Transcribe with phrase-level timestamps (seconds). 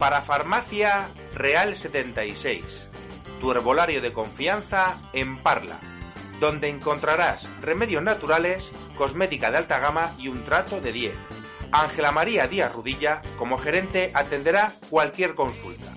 [0.00, 2.88] Para Farmacia Real 76,
[3.38, 5.78] tu herbolario de confianza en Parla,
[6.40, 11.14] donde encontrarás remedios naturales, cosmética de alta gama y un trato de 10.
[11.70, 15.92] Ángela María Díaz Rudilla, como gerente, atenderá cualquier consulta.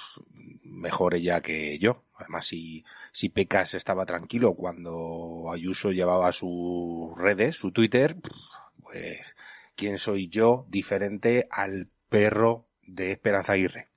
[0.63, 2.05] mejor ella que yo.
[2.17, 8.17] Además, si, si Pecas estaba tranquilo cuando Ayuso llevaba sus redes, su Twitter,
[8.83, 9.37] pues,
[9.77, 13.89] ¿quién soy yo diferente al perro de Esperanza Aguirre?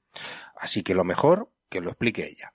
[0.55, 2.53] Así que lo mejor que lo explique ella.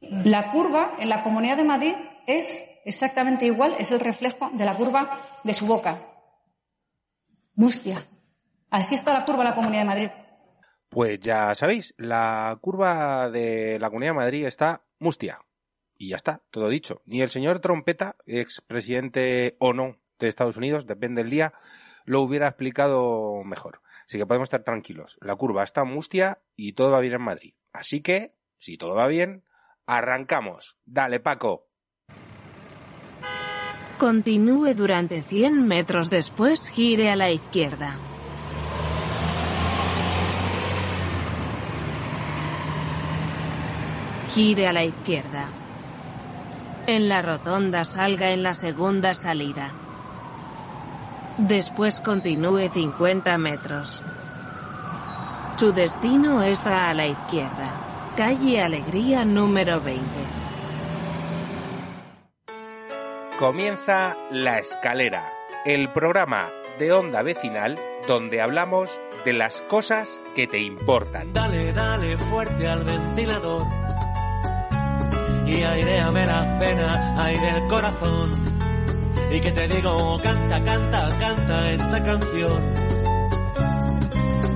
[0.00, 1.94] La curva en la Comunidad de Madrid
[2.26, 5.98] es exactamente igual, es el reflejo de la curva de su boca.
[7.54, 8.02] Mustia.
[8.70, 10.10] Así está la curva en la Comunidad de Madrid.
[10.88, 15.40] Pues ya sabéis, la curva de la Comunidad de Madrid está mustia.
[15.96, 17.02] Y ya está, todo dicho.
[17.06, 21.54] Ni el señor Trompeta, expresidente o no de Estados Unidos, depende del día,
[22.04, 23.82] lo hubiera explicado mejor.
[24.06, 25.18] Así que podemos estar tranquilos.
[25.20, 27.54] La curva está mustia y todo va bien en Madrid.
[27.72, 29.44] Así que, si todo va bien,
[29.86, 30.78] arrancamos.
[30.84, 31.68] Dale, Paco.
[33.98, 37.96] Continúe durante 100 metros después, gire a la izquierda.
[44.34, 45.48] Gire a la izquierda.
[46.86, 49.70] En la rotonda salga en la segunda salida.
[51.38, 54.02] Después continúe 50 metros.
[55.56, 57.70] Su destino está a la izquierda.
[58.16, 60.41] Calle Alegría número 20.
[63.42, 65.32] Comienza La Escalera,
[65.64, 66.48] el programa
[66.78, 67.76] de onda vecinal
[68.06, 68.88] donde hablamos
[69.24, 71.32] de las cosas que te importan.
[71.32, 73.66] Dale, dale fuerte al ventilador
[75.44, 78.30] y aireame la pena, aire el corazón.
[79.32, 82.74] Y que te digo, canta, canta, canta esta canción.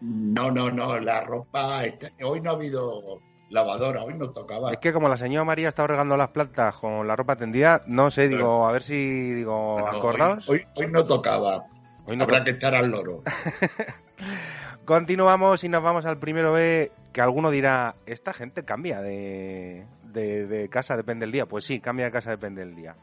[0.00, 1.84] No, no, no, la ropa.
[1.84, 3.20] está- Hoy no ha habido
[3.50, 4.72] lavadora, hoy no tocaba.
[4.72, 8.10] Es que como la señora María está regando las plantas con la ropa tendida, no
[8.10, 8.94] sé, digo, a ver si,
[9.34, 10.48] digo, Bueno, ¿acordaos?
[10.48, 11.66] Hoy, hoy, hoy no tocaba.
[12.06, 13.22] Hoy no Habrá que estar al loro.
[14.84, 20.46] Continuamos y nos vamos al primero B, que alguno dirá, esta gente cambia de, de,
[20.46, 21.46] de casa, depende del día.
[21.46, 22.94] Pues sí, cambia de casa, depende del día.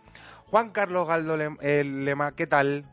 [0.46, 2.86] Juan Carlos Galdo el Lema, ¿qué tal?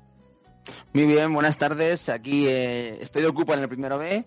[0.93, 2.09] Muy bien, buenas tardes.
[2.09, 4.25] Aquí eh, estoy de ocupa en el primero B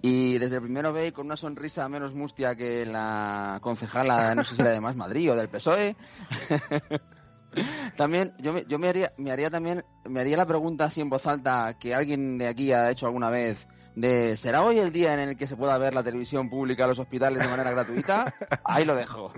[0.00, 4.54] y desde el primero B con una sonrisa menos mustia que la concejala, no sé
[4.54, 5.96] si era de Más Madrid o del PSOE.
[7.96, 11.10] también yo, me, yo me, haría, me haría también me haría la pregunta así en
[11.10, 15.12] voz alta que alguien de aquí ha hecho alguna vez de ¿será hoy el día
[15.14, 18.32] en el que se pueda ver la televisión pública a los hospitales de manera gratuita?
[18.64, 19.32] Ahí lo dejo.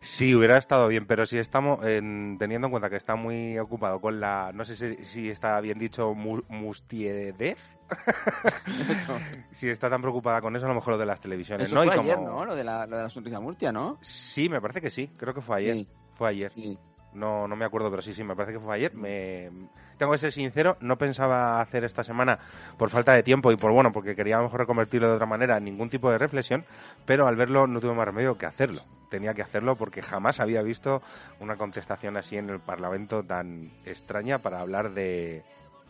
[0.00, 4.00] Sí, hubiera estado bien, pero si estamos en- teniendo en cuenta que está muy ocupado
[4.00, 7.58] con la, no sé si, si está bien dicho, mu- mustiedez.
[9.52, 11.84] si está tan preocupada con eso, a lo mejor lo de las televisiones, Eso ¿no?
[11.84, 12.44] Y fue como- ayer, ¿no?
[12.44, 13.98] Lo de la, lo de la sonrisa mustia, ¿no?
[14.00, 15.74] Sí, me parece que sí, creo que fue ayer.
[15.74, 15.88] Sí.
[16.16, 16.52] Fue ayer.
[16.54, 16.78] Sí.
[17.14, 18.94] No, no me acuerdo, pero sí, sí, me parece que fue ayer.
[18.94, 19.50] Me...
[19.96, 22.38] Tengo que ser sincero, no pensaba hacer esta semana
[22.76, 25.88] por falta de tiempo y por bueno, porque quería mejor reconvertirlo de otra manera, ningún
[25.88, 26.64] tipo de reflexión,
[27.06, 28.80] pero al verlo no tuve más remedio que hacerlo.
[29.08, 31.00] Tenía que hacerlo porque jamás había visto
[31.38, 35.44] una contestación así en el Parlamento tan extraña para hablar de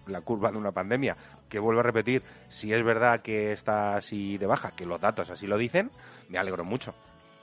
[0.06, 1.16] la curva de una pandemia.
[1.48, 5.30] Que vuelvo a repetir, si es verdad que está así de baja, que los datos
[5.30, 5.90] así lo dicen,
[6.28, 6.94] me alegro mucho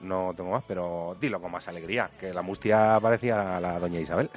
[0.01, 4.29] no tengo más, pero dilo con más alegría, que la mustia parecía la doña Isabel.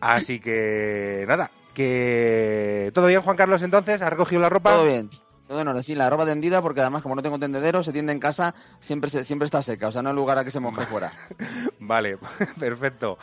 [0.00, 4.72] Así que nada, que todo bien Juan Carlos entonces, ¿has recogido la ropa?
[4.72, 5.10] Todo bien.
[5.48, 8.12] Todo en orden, sí, la ropa tendida porque además como no tengo tendedero, se tiende
[8.12, 10.60] en casa, siempre se- siempre está seca, o sea, no hay lugar a que se
[10.60, 11.12] moje fuera.
[11.80, 12.18] Vale,
[12.60, 13.18] perfecto.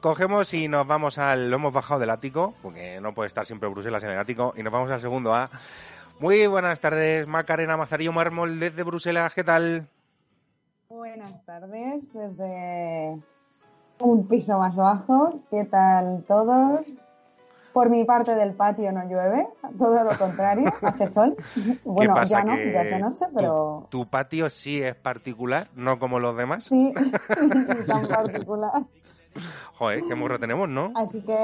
[0.00, 1.50] Cogemos y nos vamos al...
[1.50, 4.62] Lo hemos bajado del ático, porque no puede estar siempre Bruselas en el ático, y
[4.62, 5.48] nos vamos al segundo A.
[6.18, 9.88] Muy buenas tardes, Macarena Mazarillo Mármol desde Bruselas, ¿qué tal?
[10.92, 13.18] Buenas tardes desde
[13.98, 15.40] un piso más bajo.
[15.50, 16.82] ¿Qué tal todos?
[17.72, 19.48] Por mi parte del patio no llueve,
[19.78, 21.34] todo lo contrario, hace sol.
[21.84, 25.98] Bueno, ya no, ¿Que ya es de noche, pero ¿Tu patio sí es particular, no
[25.98, 26.64] como los demás?
[26.64, 26.92] sí,
[27.86, 28.84] tan particular.
[29.78, 30.92] Joder, qué morro tenemos, ¿no?
[30.94, 31.38] Así que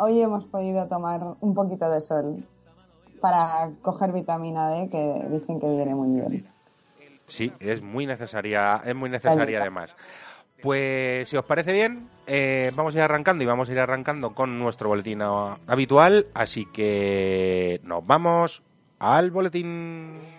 [0.00, 2.44] hoy hemos podido tomar un poquito de sol
[3.20, 6.57] para coger vitamina D, que dicen que viene muy bien.
[7.28, 9.94] Sí, es muy necesaria, es muy necesaria además.
[10.60, 14.34] Pues si os parece bien, eh, vamos a ir arrancando y vamos a ir arrancando
[14.34, 18.62] con nuestro boletín habitual, así que nos vamos
[18.98, 20.37] al boletín.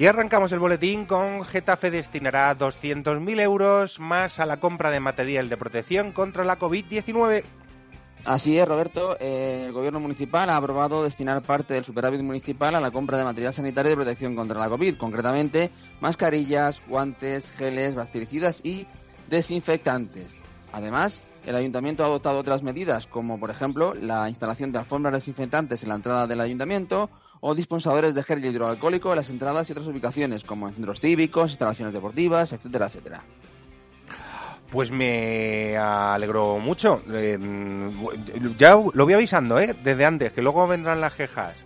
[0.00, 5.50] Y arrancamos el boletín con Getafe destinará 200.000 euros más a la compra de material
[5.50, 7.44] de protección contra la COVID-19.
[8.24, 12.80] Así es, Roberto, eh, el gobierno municipal ha aprobado destinar parte del superávit municipal a
[12.80, 18.62] la compra de material sanitario de protección contra la COVID, concretamente mascarillas, guantes, geles, bactericidas
[18.64, 18.86] y
[19.28, 20.40] desinfectantes.
[20.72, 25.82] Además, el ayuntamiento ha adoptado otras medidas, como por ejemplo la instalación de alfombras desinfectantes
[25.82, 29.86] en la entrada del ayuntamiento o dispensadores de gel hidroalcohólico en las entradas y otras
[29.86, 33.22] ubicaciones, como en centros cívicos, instalaciones deportivas, etcétera, etcétera.
[34.70, 37.02] Pues me alegró mucho.
[37.12, 37.38] Eh,
[38.56, 39.74] ya lo voy avisando, ¿eh?
[39.82, 41.56] Desde antes, que luego vendrán las quejas.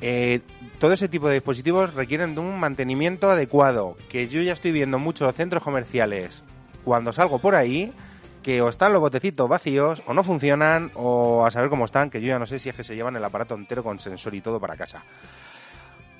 [0.00, 0.40] Eh,
[0.78, 3.96] todo ese tipo de dispositivos requieren de un mantenimiento adecuado.
[4.08, 6.42] Que yo ya estoy viendo muchos centros comerciales
[6.84, 7.92] cuando salgo por ahí
[8.42, 12.20] que o están los botecitos vacíos o no funcionan o a saber cómo están, que
[12.20, 14.40] yo ya no sé si es que se llevan el aparato entero con sensor y
[14.40, 15.02] todo para casa.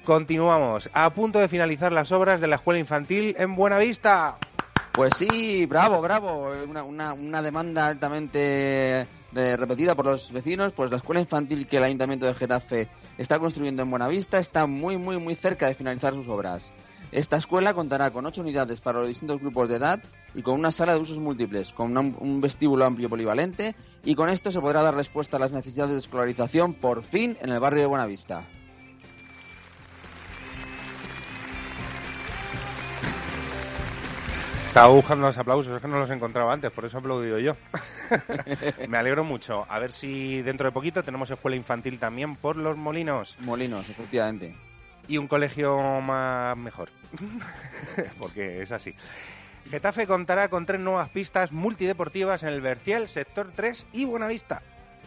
[0.05, 0.91] Continuamos.
[0.93, 4.39] A punto de finalizar las obras de la escuela infantil en Buenavista.
[4.93, 6.51] Pues sí, bravo, bravo.
[6.69, 10.73] Una, una, una demanda altamente eh, repetida por los vecinos.
[10.73, 14.97] Pues la escuela infantil que el Ayuntamiento de Getafe está construyendo en Buenavista está muy,
[14.97, 16.73] muy, muy cerca de finalizar sus obras.
[17.13, 20.01] Esta escuela contará con ocho unidades para los distintos grupos de edad
[20.33, 23.75] y con una sala de usos múltiples, con un vestíbulo amplio polivalente,
[24.05, 27.51] y con esto se podrá dar respuesta a las necesidades de escolarización por fin en
[27.51, 28.45] el barrio de Buenavista.
[34.69, 37.41] Estaba buscando los aplausos, es que no los he encontrado antes, por eso he aplaudido
[37.41, 37.57] yo.
[38.89, 39.67] Me alegro mucho.
[39.69, 44.55] A ver si dentro de poquito tenemos escuela infantil también por los molinos Molinos, efectivamente.
[45.11, 46.91] Y un colegio más mejor.
[48.19, 48.95] Porque es así.
[49.69, 54.63] Getafe contará con tres nuevas pistas multideportivas en el Berciel, sector 3 y Buenavista.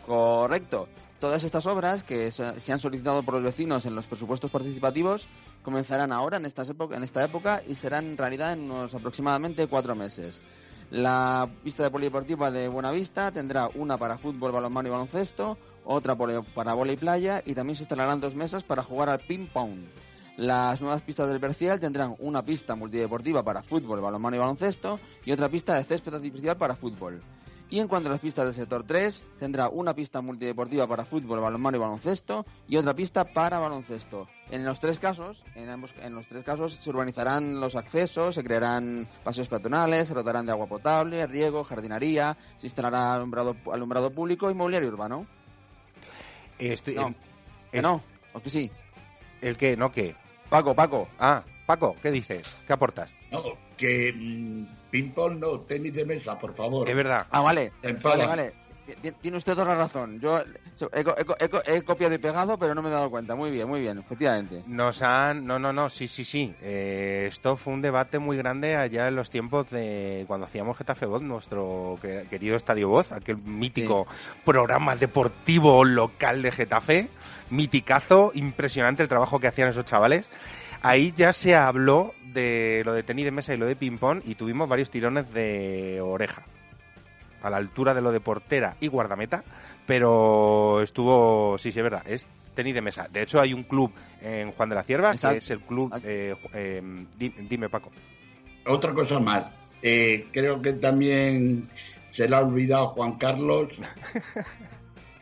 [0.05, 0.89] Correcto.
[1.21, 5.29] Todas estas obras que se han solicitado por los vecinos en los presupuestos participativos
[5.63, 9.67] comenzarán ahora en, estas época, en esta época y serán en realidad en unos aproximadamente
[9.67, 10.41] cuatro meses.
[10.91, 16.73] La pista de polideportiva de Buenavista tendrá una para fútbol, balonmano y baloncesto, otra para
[16.73, 19.85] bola y playa y también se instalarán dos mesas para jugar al ping-pong.
[20.37, 25.31] Las nuevas pistas del Bercial tendrán una pista multideportiva para fútbol, balonmano y baloncesto y
[25.31, 27.21] otra pista de césped artificial para fútbol.
[27.69, 31.39] Y en cuanto a las pistas del sector 3, tendrá una pista multideportiva para fútbol,
[31.39, 34.27] balonmano y baloncesto y otra pista para baloncesto.
[34.51, 38.43] En los tres casos, en, ambos, en los tres casos se urbanizarán los accesos, se
[38.43, 44.51] crearán paseos peatonales, se rotarán de agua potable, riego, jardinería, se instalará alumbrado, alumbrado público
[44.51, 45.25] y mobiliario urbano.
[46.59, 47.07] Estoy, No.
[47.07, 47.15] el,
[47.71, 48.01] ¿Que es- no?
[48.33, 48.71] ¿O que sí?
[49.41, 49.75] ¿El qué?
[49.77, 50.15] ¿No qué?
[50.49, 51.07] Paco, Paco.
[51.19, 52.45] Ah, Paco, ¿qué dices?
[52.67, 53.09] ¿Qué aportas?
[53.31, 53.41] No,
[53.77, 56.87] que mm, ping-pong no, tenis de mesa, por favor.
[56.89, 57.25] Es verdad.
[57.31, 57.71] Ah, vale.
[58.01, 58.53] Vale, vale.
[59.01, 60.19] Ti- Tiene usted toda la razón.
[60.19, 60.43] Yo he,
[60.93, 63.33] he he co- he copiado y pegado, pero no me he dado cuenta.
[63.35, 64.61] Muy bien, muy bien, efectivamente.
[64.67, 65.45] Nos han...
[65.45, 66.53] No, no, no, sí, sí, sí.
[66.61, 71.05] Eh, esto fue un debate muy grande allá en los tiempos de cuando hacíamos Getafe
[71.05, 74.05] Voz, nuestro que- querido Estadio Voz, aquel mítico
[74.43, 77.07] programa deportivo local de Getafe.
[77.49, 80.29] Miticazo, impresionante el trabajo que hacían esos chavales.
[80.81, 84.35] Ahí ya se habló de lo de tenis de mesa y lo de ping-pong y
[84.35, 86.43] tuvimos varios tirones de oreja.
[87.43, 89.43] A la altura de lo de portera y guardameta,
[89.85, 93.07] pero estuvo, sí, sí, es verdad, es tenis de mesa.
[93.11, 95.33] De hecho, hay un club en Juan de la Cierva, Exacto.
[95.33, 95.93] que es el club...
[96.03, 96.81] eh, eh,
[97.17, 97.91] di- dime, Paco.
[98.65, 99.45] Otra cosa más.
[99.81, 101.69] Eh, creo que también
[102.13, 103.69] se le ha olvidado Juan Carlos.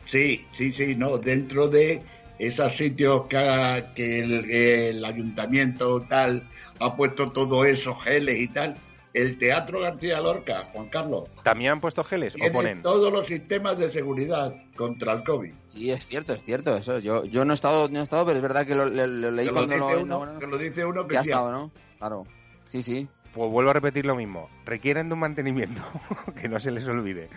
[0.04, 1.16] Sí, sí, sí, no.
[1.18, 2.02] Dentro de
[2.38, 6.42] esos sitios que, ha- que el, el ayuntamiento tal
[6.80, 8.76] ha puesto todo eso, geles y tal.
[9.14, 12.80] El Teatro García Lorca, Juan Carlos, ¿También han puesto geles o ponen?
[12.82, 15.52] todos los sistemas de seguridad contra el COVID.
[15.68, 16.76] Sí, es cierto, es cierto.
[16.76, 16.98] Eso.
[16.98, 19.30] Yo, yo no he estado, no he estado, pero es verdad que lo, lo- lo
[19.30, 21.70] leí lo, cuando dice lo, uno, lo dice uno que que ha estado, ¿no?
[21.98, 22.26] Claro.
[22.68, 23.06] Sí, sí.
[23.34, 24.48] Pues vuelvo a repetir lo mismo.
[24.64, 25.82] Requieren de un mantenimiento,
[26.40, 27.28] que no se les olvide,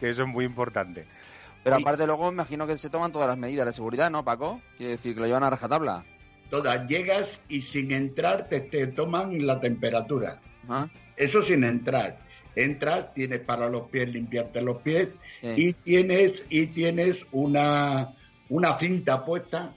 [0.00, 1.06] que eso es muy importante.
[1.64, 4.60] Pero aparte luego me imagino que se toman todas las medidas de seguridad, ¿no, Paco?
[4.76, 6.04] Quiere decir que lo llevan a rajatabla.
[6.50, 10.40] Todas llegas y sin entrar te, te toman la temperatura.
[10.68, 10.90] Ajá.
[11.16, 12.18] Eso sin entrar.
[12.54, 15.08] Entras, tienes para los pies, limpiarte los pies
[15.40, 15.48] Sí.
[15.56, 18.12] y tienes y tienes una,
[18.50, 19.72] una cinta puesta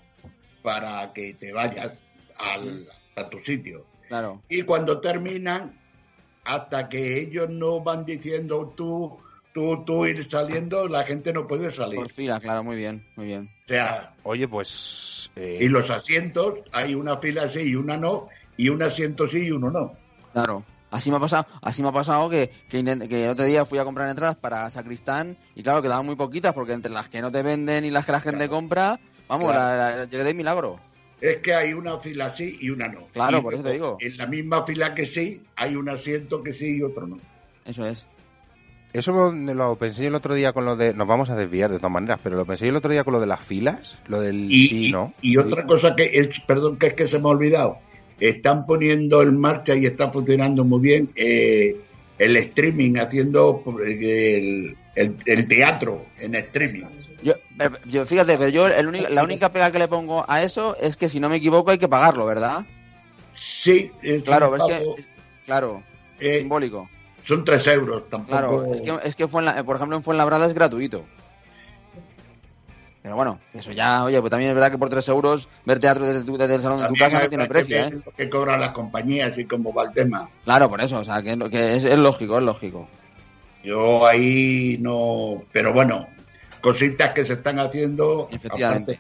[0.62, 1.92] para que te vayas
[2.38, 3.86] al, a tu sitio.
[4.10, 4.42] Claro.
[4.50, 5.80] Y cuando terminan,
[6.44, 9.18] hasta que ellos no van diciendo tú,
[9.54, 11.96] tú, tú ir saliendo, la gente no puede salir.
[11.96, 13.50] Por fila, claro, muy bien, muy bien.
[13.66, 15.32] O sea, Oye, pues...
[15.38, 18.28] eh, y los asientos, hay una fila sí y una no,
[18.58, 19.94] y un asiento sí y uno no.
[20.34, 20.64] Claro.
[20.92, 23.84] Así me ha pasado, así me ha pasado que, que, el otro día fui a
[23.84, 27.42] comprar entradas para Sacristán y claro, quedaban muy poquitas porque entre las que no te
[27.44, 28.52] venden y las que la gente Claro.
[28.52, 29.78] compra, vamos, Claro.
[29.78, 30.80] la- la- llegué de milagro.
[31.20, 33.08] Es que hay una fila sí y una no.
[33.14, 33.98] Claro, Y por eso te digo.
[34.00, 37.18] En la misma fila que sí, hay un asiento que sí y otro no.
[37.66, 38.08] Eso es.
[38.94, 40.94] Eso lo, pensé yo el otro día con lo de...
[40.94, 43.12] Nos vamos a desviar de todas maneras, pero lo pensé yo el otro día con
[43.14, 45.14] lo de las filas, lo del Y, sí, y- ¿no?
[45.22, 47.78] y otra cosa que es, perdón, que es que se me ha olvidado.
[48.20, 51.76] Están poniendo en marcha y está funcionando muy bien eh,
[52.18, 56.84] el streaming, haciendo el, el- el teatro en streaming.
[57.24, 60.44] Yo, eh, yo- fíjate, pero yo el único- la única pega que le pongo a
[60.44, 62.66] eso es que si no me equivoco hay que pagarlo, ¿verdad?
[63.34, 64.86] Sí, es Claro, es que,
[65.46, 65.84] claro,
[66.20, 66.90] eh, simbólico.
[67.26, 68.32] son tres euros, tampoco.
[68.32, 71.04] Claro, es que, es que Fuenla- por ejemplo en Fuenlabrada es gratuito.
[73.06, 76.08] Pero bueno, eso ya, oye, pues también es verdad que por 3 euros ver teatro
[76.08, 77.92] desde, tu- desde el salón de tu casa no tiene precio, ¿eh?
[78.04, 80.28] lo que cobran las compañías y cómo va el tema.
[80.44, 82.88] Claro, por eso, o sea, que, que es, es lógico, es lógico.
[83.64, 86.08] Yo ahí no, pero bueno,
[86.62, 88.28] cositas que se están haciendo.
[88.32, 89.00] Efectivamente.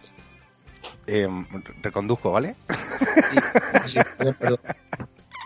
[1.07, 1.27] Eh,
[1.81, 2.55] reconduzco, ¿vale?
[3.87, 4.59] sí, perdón, perdón.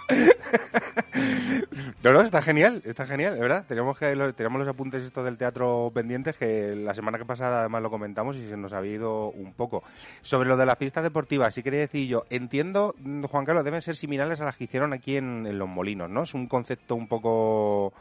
[2.01, 3.66] No, no, está genial, está genial, de verdad.
[3.68, 7.82] Tenemos, que, tenemos los apuntes estos del teatro pendientes que la semana que pasada además
[7.82, 9.84] lo comentamos y se nos había ido un poco.
[10.22, 12.96] Sobre lo de las pistas deportivas, sí quería decir yo, entiendo,
[13.30, 16.24] Juan Carlos, deben ser similares a las que hicieron aquí en, en Los Molinos, ¿no?
[16.24, 17.94] Es un concepto un poco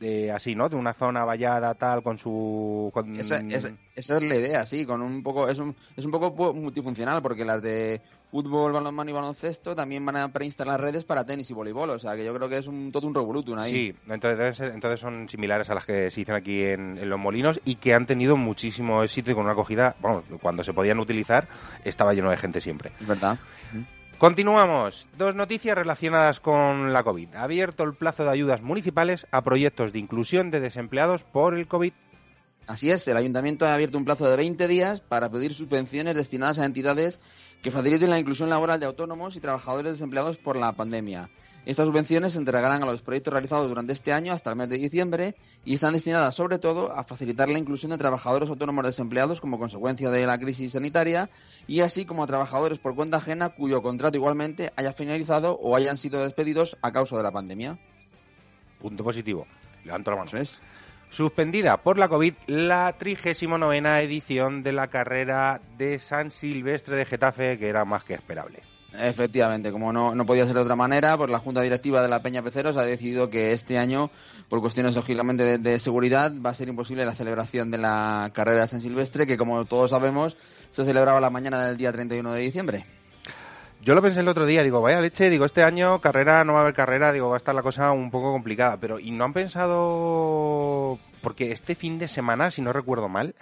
[0.00, 0.68] eh, así, ¿no?
[0.68, 2.90] De una zona vallada tal con su...
[2.94, 6.10] con- Esa, esa- esa es la idea, sí, con un poco, es un, es un
[6.10, 11.26] poco multifuncional, porque las de fútbol, balonmano y baloncesto también van a preinstalar redes para
[11.26, 13.72] tenis y voleibol, o sea que yo creo que es un todo un revolutum ahí.
[13.72, 17.10] Sí, entonces, deben ser, entonces son similares a las que se hicieron aquí en, en
[17.10, 20.72] Los Molinos y que han tenido muchísimo éxito y con una acogida, vamos, cuando se
[20.72, 21.46] podían utilizar
[21.84, 22.92] estaba lleno de gente siempre.
[23.00, 23.38] Es verdad.
[24.20, 25.08] Continuamos.
[25.16, 27.36] Dos noticias relacionadas con la COVID.
[27.36, 31.66] Ha abierto el plazo de ayudas municipales a proyectos de inclusión de desempleados por el
[31.66, 31.94] COVID.
[32.66, 36.58] Así es, el ayuntamiento ha abierto un plazo de 20 días para pedir subvenciones destinadas
[36.58, 37.18] a entidades
[37.62, 41.30] que faciliten la inclusión laboral de autónomos y trabajadores desempleados por la pandemia.
[41.66, 44.78] Estas subvenciones se entregarán a los proyectos realizados durante este año hasta el mes de
[44.78, 49.58] diciembre y están destinadas sobre todo a facilitar la inclusión de trabajadores autónomos desempleados como
[49.58, 51.28] consecuencia de la crisis sanitaria
[51.66, 55.98] y así como a trabajadores por cuenta ajena cuyo contrato igualmente haya finalizado o hayan
[55.98, 57.78] sido despedidos a causa de la pandemia.
[58.80, 59.46] Punto positivo.
[59.84, 60.28] Levanto la mano.
[60.28, 60.60] Eso es.
[61.10, 67.58] Suspendida por la COVID la 39 edición de la carrera de San Silvestre de Getafe,
[67.58, 68.69] que era más que esperable.
[68.98, 72.22] Efectivamente, como no, no podía ser de otra manera, pues la Junta Directiva de la
[72.22, 74.10] Peña Peceros ha decidido que este año,
[74.48, 78.80] por cuestiones lógicamente de, seguridad, va a ser imposible la celebración de la carrera San
[78.80, 80.36] Silvestre, que como todos sabemos,
[80.70, 82.86] se celebraba la mañana del día 31 de diciembre.
[83.82, 86.58] Yo lo pensé el otro día, digo, vaya leche, digo, este año carrera, no va
[86.58, 89.24] a haber carrera, digo, va a estar la cosa un poco complicada, pero ¿y no
[89.24, 93.34] han pensado, porque este fin de semana, si no recuerdo mal,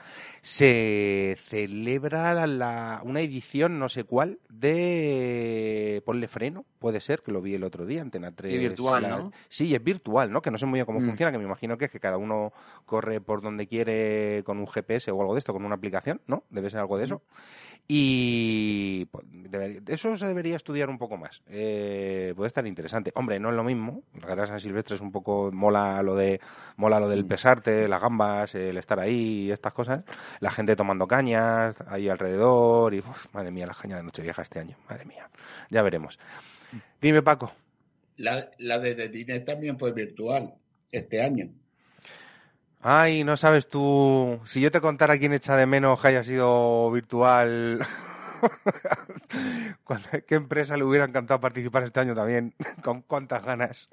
[0.42, 7.32] se celebra la, la- una edición, no sé cuál, de Ponle Freno, puede ser, que
[7.32, 8.52] lo vi el otro día, Antena 3.
[8.52, 9.32] Sí, virtual, la- ¿no?
[9.48, 10.40] Sí, es virtual, ¿no?
[10.42, 11.06] Que no sé muy bien cómo Mm.
[11.06, 12.52] funciona, que me imagino que es que cada uno
[12.86, 16.44] corre por donde quiere con un GPS o algo de esto, con una aplicación, ¿no?
[16.50, 17.22] Debe ser algo de eso.
[17.90, 19.24] Y pues,
[19.86, 21.40] eso se debería estudiar un poco más.
[21.46, 23.10] Eh, puede estar interesante.
[23.14, 24.02] Hombre, no es lo mismo.
[24.20, 26.38] La San Silvestre es un poco mola lo de
[26.76, 30.04] mola lo del pesarte, las gambas, el estar ahí estas cosas.
[30.40, 34.60] La gente tomando cañas ahí alrededor y uf, madre mía, las cañas de Nochevieja este
[34.60, 34.76] año.
[34.86, 35.30] Madre mía.
[35.70, 36.18] Ya veremos.
[37.00, 37.50] Dime, Paco.
[38.18, 40.52] La, la de Dedines también fue virtual
[40.92, 41.48] este año.
[42.80, 44.40] Ay, no sabes tú.
[44.44, 47.86] Si yo te contara quién echa de menos que haya sido virtual.
[50.26, 52.54] ¿Qué empresa le hubiera encantado participar este año también?
[52.82, 53.88] Con cuántas ganas.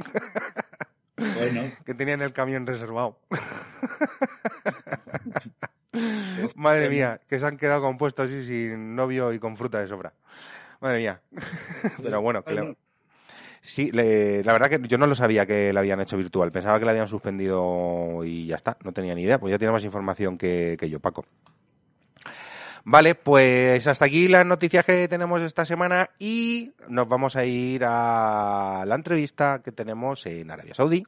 [1.18, 3.20] Bueno, Que tenían el camión reservado.
[6.56, 10.12] Madre mía, que se han quedado compuestos así sin novio y con fruta de sobra.
[10.82, 11.22] Madre mía.
[12.04, 12.76] Pero bueno, que le-.
[13.68, 16.52] Sí, le- la verdad que yo no lo sabía que la habían hecho virtual.
[16.52, 18.78] Pensaba que la habían suspendido y ya está.
[18.84, 19.40] No tenía ni idea.
[19.40, 21.26] Pues ya tiene más información que, yo, Paco.
[22.84, 27.84] Vale, pues hasta aquí las noticias que tenemos esta semana y nos vamos a ir
[27.84, 31.04] a la entrevista que tenemos en Arabia Saudí.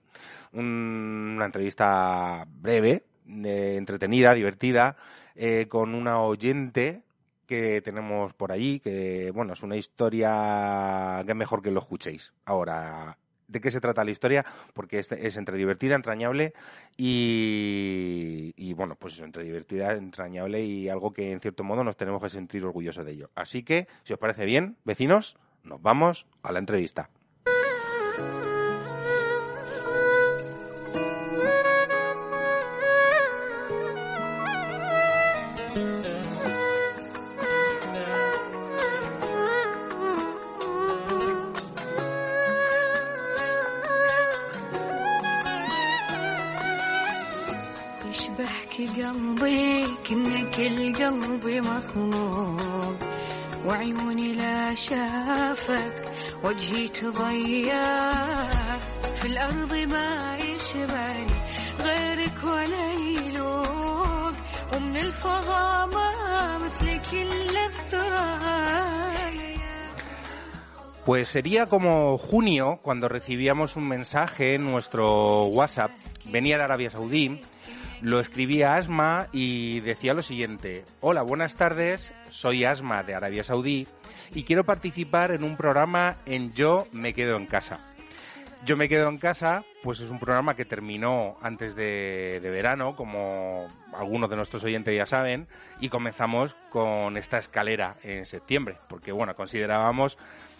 [0.53, 4.95] Un- una entrevista breve, entretenida, divertida,
[5.35, 7.03] eh, con una oyente
[7.47, 12.33] que tenemos por allí, que bueno, es una historia que es mejor que lo escuchéis.
[12.45, 14.45] Ahora, ¿de qué se trata la historia?
[14.73, 16.53] Porque es, es entre divertida, entrañable
[16.97, 21.97] y, y, bueno, pues eso, entre divertida, entrañable y algo que en cierto modo nos
[21.97, 23.29] tenemos que sentir orgullosos de ello.
[23.33, 27.09] Así que, si os parece bien, vecinos, nos vamos a la entrevista.
[50.67, 52.97] القلب مخلوق
[53.65, 56.03] وعيوني لا شافك
[56.43, 58.37] وجهي تضيق.
[59.15, 61.37] في الأرض ما يشبهني
[61.79, 64.33] غيرك ولا يلوق
[64.73, 68.37] ومن الفضاء ما مثلك إلا الثرى
[71.05, 75.91] Pues sería como junio cuando recibíamos un mensaje en nuestro WhatsApp.
[76.25, 77.41] Venía de Arabia Saudí,
[78.01, 80.85] lo escribía Asma y decía lo siguiente.
[81.01, 83.87] Hola, buenas tardes, soy Asma de Arabia Saudí
[84.33, 87.79] y quiero participar en un programa en Yo me quedo en casa.
[88.65, 93.67] Yo me quedo en casa, pues es un programa que terminó antes de, verano, como
[93.93, 95.47] algunos de nuestros oyentes ya saben,
[95.79, 100.17] y comenzamos con esta escalera en septiembre, porque bueno, considerábamos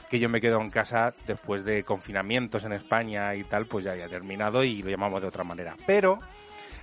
[0.10, 3.91] que yo me quedo en casa después de confinamientos en España y tal, pues ya
[3.91, 5.76] haya terminado y lo llamamos de otra manera.
[5.86, 6.19] Pero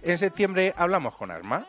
[0.05, 1.67] en septiembre hablamos con Asma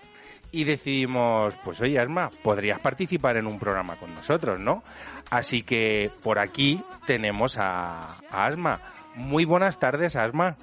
[0.51, 4.83] y decidimos, pues oye Asma, podrías participar en un programa con nosotros, ¿no?
[5.29, 8.79] Así que por aquí tenemos a, a Asma.
[9.15, 10.57] Muy buenas tardes, Asma.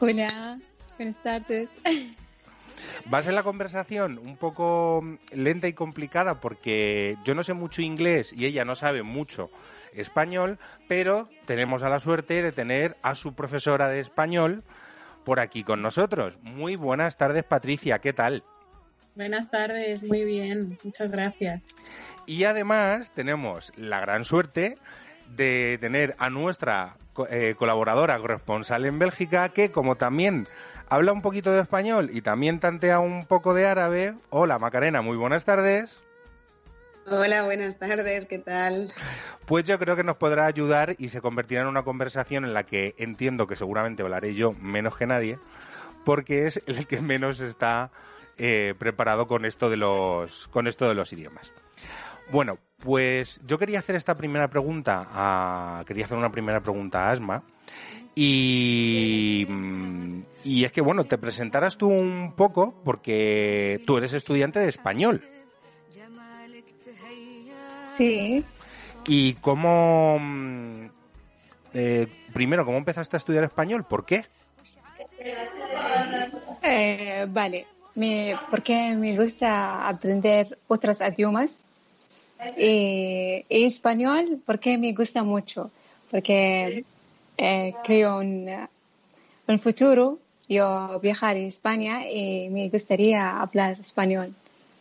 [0.00, 0.58] Hola,
[0.98, 1.76] buenas tardes.
[3.12, 5.00] Va a ser la conversación un poco
[5.32, 9.50] lenta y complicada porque yo no sé mucho inglés y ella no sabe mucho
[9.92, 14.62] español, pero tenemos a la suerte de tener a su profesora de español
[15.24, 16.38] por aquí con nosotros.
[16.42, 18.44] Muy buenas tardes, Patricia, ¿qué tal?
[19.14, 21.62] Buenas tardes, muy bien, muchas gracias.
[22.26, 24.78] Y además tenemos la gran suerte
[25.36, 26.96] de tener a nuestra
[27.30, 30.46] eh, colaboradora corresponsal en Bélgica que como también
[30.88, 34.14] habla un poquito de español y también tantea un poco de árabe.
[34.30, 36.02] Hola Macarena, muy buenas tardes.
[37.06, 38.92] Hola, buenas tardes, ¿qué tal?
[39.46, 42.64] Pues yo creo que nos podrá ayudar y se convertirá en una conversación en la
[42.64, 45.38] que entiendo que seguramente hablaré yo menos que nadie,
[46.04, 47.90] porque es el que menos está
[48.38, 51.52] eh, preparado con esto de los con esto de los idiomas.
[52.30, 57.10] Bueno, pues yo quería hacer esta primera pregunta a quería hacer una primera pregunta a
[57.10, 57.42] Asma
[58.14, 59.46] y,
[60.44, 65.31] y es que bueno, te presentaras tú un poco porque tú eres estudiante de español.
[67.96, 68.44] Sí.
[69.06, 70.18] ¿Y cómo...
[70.20, 70.86] mm,
[71.74, 73.84] eh, primero, ¿cómo empezaste a estudiar español?
[73.84, 74.24] ¿Por qué?
[76.62, 81.60] Eh, vale, me, porque me gusta aprender otros idiomas.
[82.56, 85.70] Eh, y español, porque me gusta mucho,
[86.10, 86.84] porque
[87.38, 88.48] eh, creo un,
[89.46, 94.34] un futuro yo viajar a España y me gustaría hablar español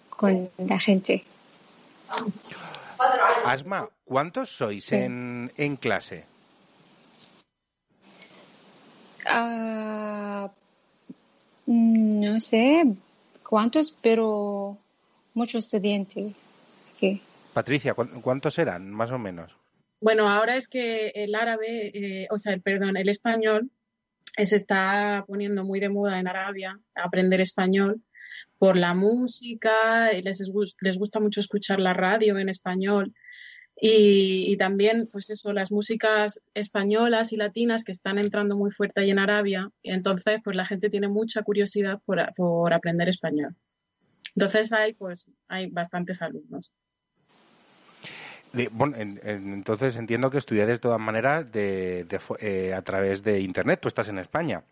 [0.09, 1.23] con la gente.
[3.45, 6.25] Asma, ¿cuántos sois en, en clase?
[9.25, 10.49] Ah,
[11.65, 12.83] no sé
[13.47, 14.77] cuántos, pero
[15.33, 16.33] muchos estudiantes
[16.95, 17.21] aquí.
[17.53, 19.51] Patricia, ¿cu- ¿cuántos eran, más o menos?
[19.99, 21.91] Bueno, ahora es que el árabe,
[22.23, 23.69] eh, o sea, el, perdón, el español
[24.37, 28.01] eh, se está poniendo muy de moda en Arabia, aprender español
[28.57, 30.41] por la música, y les,
[30.81, 33.13] les gusta mucho escuchar la radio en español
[33.79, 39.01] y, y también, pues eso, las músicas españolas y latinas que están entrando muy fuerte
[39.01, 43.55] ahí en Arabia, entonces, pues la gente tiene mucha curiosidad por, por aprender español.
[44.35, 46.71] Entonces hay, pues, hay bastantes alumnos.
[48.53, 52.05] De- bueno, en- en- entonces entiendo que estudiáis de todas maneras de,
[52.39, 53.79] eh, a través de Internet.
[53.81, 54.63] Tú estás en España.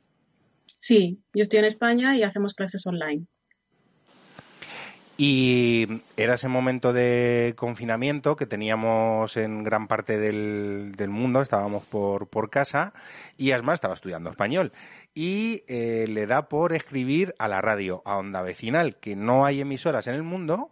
[0.78, 3.26] Sí, yo estoy en España y hacemos clases online.
[5.22, 11.86] Y era ese momento de confinamiento que teníamos en gran parte del, del mundo, estábamos
[11.88, 12.94] por, por casa
[13.36, 14.72] y Asma estaba estudiando español.
[15.14, 19.60] Y eh, le da por escribir a la radio, a Onda Vecinal, que no hay
[19.60, 20.72] emisoras en el mundo,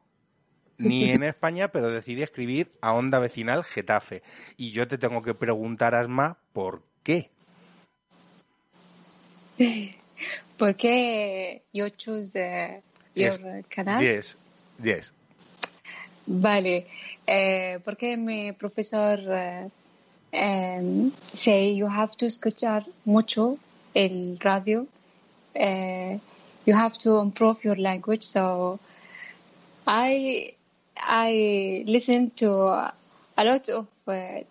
[0.77, 4.23] ni en España, pero decide escribir a Onda Vecinal Getafe.
[4.55, 7.31] Y yo te tengo que preguntar, Asma, ¿por qué?
[10.57, 12.81] ¿Por qué yo choose
[13.17, 13.65] your Yes.
[13.69, 14.01] canal?
[14.01, 14.35] Yes,
[14.83, 15.11] yes.
[16.27, 16.85] Vale,
[17.25, 19.69] eh, porque mi profesor eh,
[20.31, 23.57] em, say you have to escuchar mucho
[23.93, 24.85] el radio.
[25.55, 26.19] eh,
[26.65, 28.23] you have to improve your language.
[28.23, 28.79] So
[29.87, 30.53] I
[30.97, 32.49] I listen to
[33.37, 34.43] a lot of eh,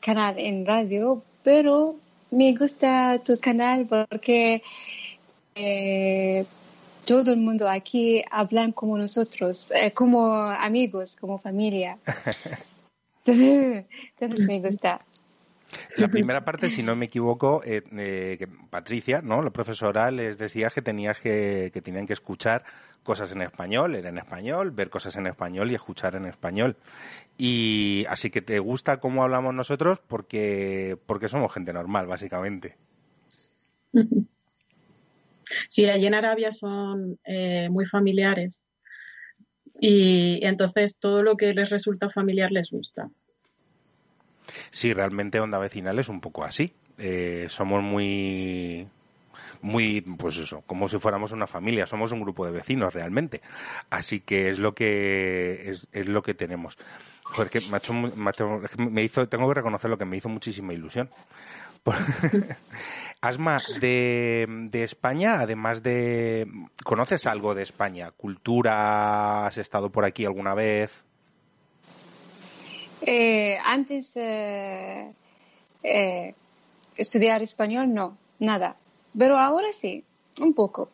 [0.00, 1.96] canal en radio, pero
[2.30, 4.62] me gusta tu canal porque
[5.56, 6.46] eh,
[7.06, 11.98] todo el mundo aquí hablan como nosotros, eh, como amigos, como familia.
[13.26, 15.00] Entonces me gusta.
[15.96, 19.42] La primera parte, si no me equivoco, eh, eh, que Patricia, ¿no?
[19.42, 22.64] La profesora les decía que tenías que, que tenían que escuchar
[23.02, 26.76] cosas en español, leer en español, ver cosas en español y escuchar en español.
[27.36, 32.76] Y así que te gusta cómo hablamos nosotros porque, porque somos gente normal, básicamente.
[35.68, 38.62] Sí, allí en Arabia son eh, muy familiares
[39.80, 43.08] y entonces todo lo que les resulta familiar les gusta.
[44.70, 46.72] Sí, realmente Onda Vecinal es un poco así.
[46.98, 48.86] Eh, somos muy,
[49.62, 51.86] muy, pues eso, como si fuéramos una familia.
[51.86, 53.40] Somos un grupo de vecinos realmente.
[53.90, 56.78] Así que es lo que es, es lo que tenemos.
[57.22, 57.94] Joder, que me, ha hecho
[58.76, 61.10] me hizo, tengo que reconocer lo que me hizo muchísima ilusión.
[63.24, 66.46] Asma, de, de España, además de...
[66.84, 68.10] ¿Conoces algo de España?
[68.10, 69.46] ¿Cultura?
[69.46, 71.04] ¿Has estado por aquí alguna vez?
[73.00, 75.10] Eh, antes eh,
[75.82, 76.34] eh,
[76.96, 78.76] estudiar español, no, nada.
[79.16, 80.04] Pero ahora sí,
[80.40, 80.90] un poco.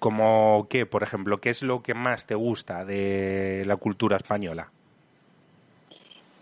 [0.00, 4.70] Como qué, por ejemplo, ¿qué es lo que más te gusta de la cultura española?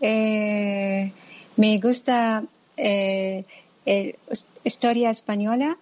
[0.01, 1.11] Eh,
[1.57, 2.43] me gusta
[2.75, 3.45] eh,
[3.85, 4.15] eh,
[4.63, 5.77] historia española.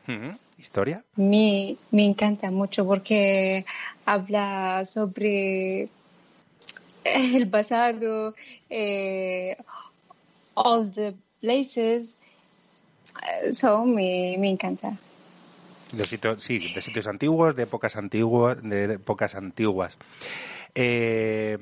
[0.58, 1.04] ¿Historia?
[1.16, 3.66] Me, me encanta mucho porque
[4.06, 5.90] habla sobre
[7.04, 8.36] el pasado,
[8.70, 9.58] eh,
[10.54, 12.20] all the places.
[13.44, 14.94] Eh, So, me, me encanta.
[15.92, 19.98] De sitios, sí, de sitios antiguos, de épocas antiguas, de épocas antiguas.
[20.74, 21.58] Eh,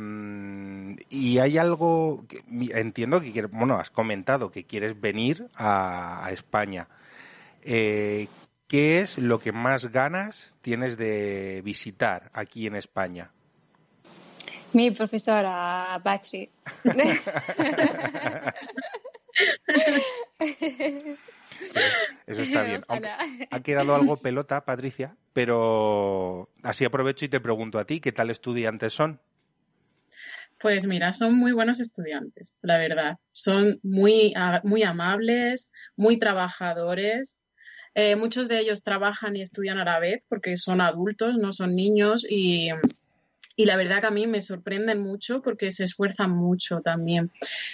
[1.09, 2.43] y hay algo, que,
[2.73, 6.87] entiendo que, bueno, has comentado que quieres venir a, a España.
[7.63, 8.27] Eh,
[8.67, 13.31] ¿Qué es lo que más ganas tienes de visitar aquí en España?
[14.73, 15.99] Mi profesora
[21.61, 22.83] Eso está bien.
[22.87, 23.09] Aunque
[23.49, 28.29] ha quedado algo pelota, Patricia, pero así aprovecho y te pregunto a ti, ¿qué tal
[28.29, 29.19] estudiantes son?
[30.59, 33.17] Pues mira, son muy buenos estudiantes, la verdad.
[33.31, 37.39] Son muy, muy amables, muy trabajadores.
[37.95, 41.75] Eh, muchos de ellos trabajan y estudian a la vez porque son adultos, no son
[41.75, 42.69] niños y,
[43.59, 47.29] y la verdad que a mí me sorprenden mucho porque se esfuerzan mucho también.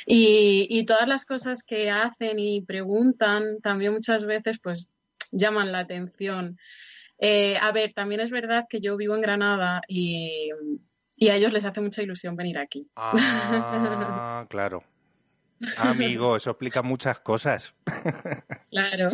[0.07, 4.91] Y, y todas las cosas que hacen y preguntan también muchas veces pues
[5.31, 6.57] llaman la atención.
[7.19, 10.49] Eh, a ver, también es verdad que yo vivo en Granada y,
[11.17, 12.89] y a ellos les hace mucha ilusión venir aquí.
[12.95, 14.83] Ah, claro.
[15.77, 17.73] Amigo, eso explica muchas cosas.
[18.71, 19.09] Claro.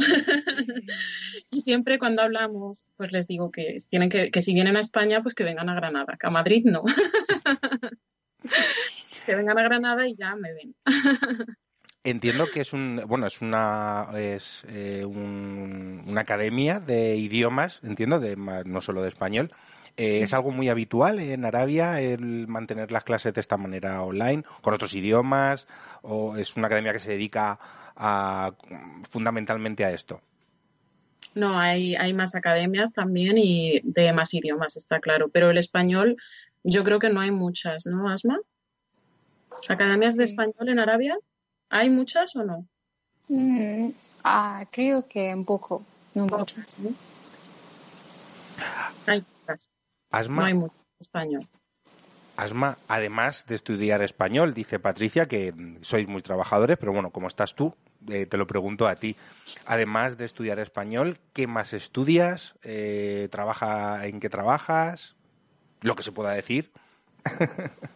[1.52, 5.22] y siempre cuando hablamos, pues les digo que tienen que, que si vienen a España,
[5.22, 6.82] pues que vengan a Granada, que a Madrid no.
[9.26, 10.76] que vengan a Granada y ya me ven.
[12.04, 18.20] Entiendo que es un, bueno, es una, es eh, un- una academia de idiomas, entiendo,
[18.20, 19.52] de no solo de español.
[19.97, 24.43] Eh, ¿Es algo muy habitual en Arabia el mantener las clases de esta manera online,
[24.62, 25.67] con otros idiomas,
[26.01, 27.60] o es una academia que se dedica
[27.95, 28.54] a,
[29.10, 30.21] fundamentalmente a esto?
[31.36, 35.30] No, hay, hay más academias también y de más idiomas, está claro.
[35.30, 36.17] Pero el español,
[36.63, 38.39] yo creo que no hay muchas, ¿no, Asma?
[39.69, 41.17] ¿Academias de español en Arabia?
[41.69, 42.65] ¿Hay muchas o no?
[43.30, 43.91] Mm,
[44.23, 46.58] ah, creo que un poco, no mucho.
[49.06, 49.69] Hay pocas.
[50.12, 51.47] Asma, No hay mucho español.
[52.38, 57.54] Asma, además de estudiar español, dice Patricia que sois muy trabajadores, pero bueno, como estás
[57.56, 57.76] tú,
[58.10, 59.15] eh, te lo pregunto a ti.
[59.67, 62.56] Además de estudiar español, ¿qué más estudias?
[62.63, 65.15] Eh, ¿Trabaja en qué trabajas?
[65.82, 66.71] Lo que se pueda decir.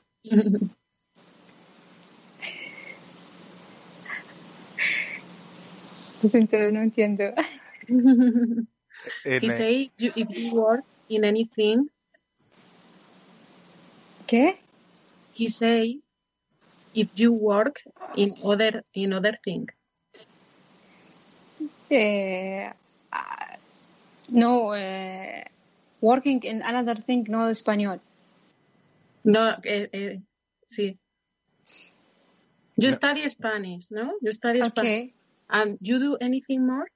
[6.23, 7.23] Lo siento, no entiendo.
[7.87, 8.67] En,
[9.43, 11.87] He say you- if you work in anything,
[14.27, 14.59] ¿Qué?
[15.35, 15.99] he say
[16.93, 17.83] if you work
[18.15, 19.67] in other in other thing.
[21.91, 22.71] Eh,
[23.11, 23.55] ah,
[24.31, 25.43] no, eh,
[26.01, 27.99] working in another thing, no español.
[29.23, 30.19] No, eh, eh,
[30.67, 30.97] sí.
[32.77, 32.95] You No.
[32.97, 34.13] study Spanish, ¿no?
[34.21, 34.77] You study Spanish.
[34.79, 35.13] Okay.
[35.49, 36.87] And you do anything more?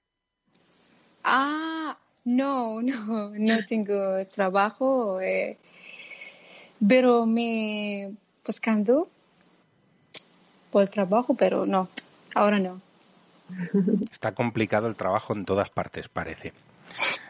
[1.24, 5.58] Ah, no, no, no tengo trabajo, eh,
[6.88, 8.12] pero me
[8.46, 9.08] buscando
[10.72, 11.88] por trabajo, pero no,
[12.36, 12.82] ahora no.
[14.12, 16.54] está complicado el trabajo en todas partes, parece.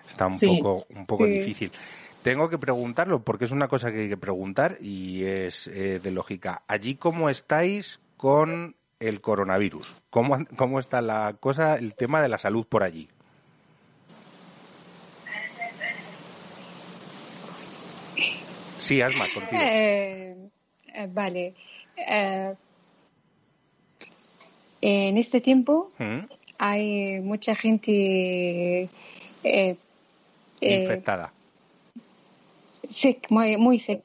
[0.07, 0.47] Está un Sí.
[0.47, 1.33] poco, un poco Sí.
[1.33, 1.71] difícil.
[2.23, 6.11] Tengo que preguntarlo porque es una cosa que hay que preguntar y es eh, de
[6.11, 6.63] lógica.
[6.67, 9.95] ¿Allí cómo estáis con el coronavirus?
[10.09, 13.07] ¿Cómo, ¿Cómo está la cosa, el tema de la salud por allí?
[18.89, 19.61] Sí, Asma, contigo.
[19.63, 20.35] Eh,
[20.95, 21.53] eh, vale.
[21.95, 22.55] Eh,
[24.81, 26.21] en este tiempo ¿Mm?
[26.57, 27.91] hay mucha gente
[28.81, 28.89] eh,
[29.43, 29.75] eh,
[30.61, 31.31] Infectada.
[32.67, 34.03] sick, muy, muy sick.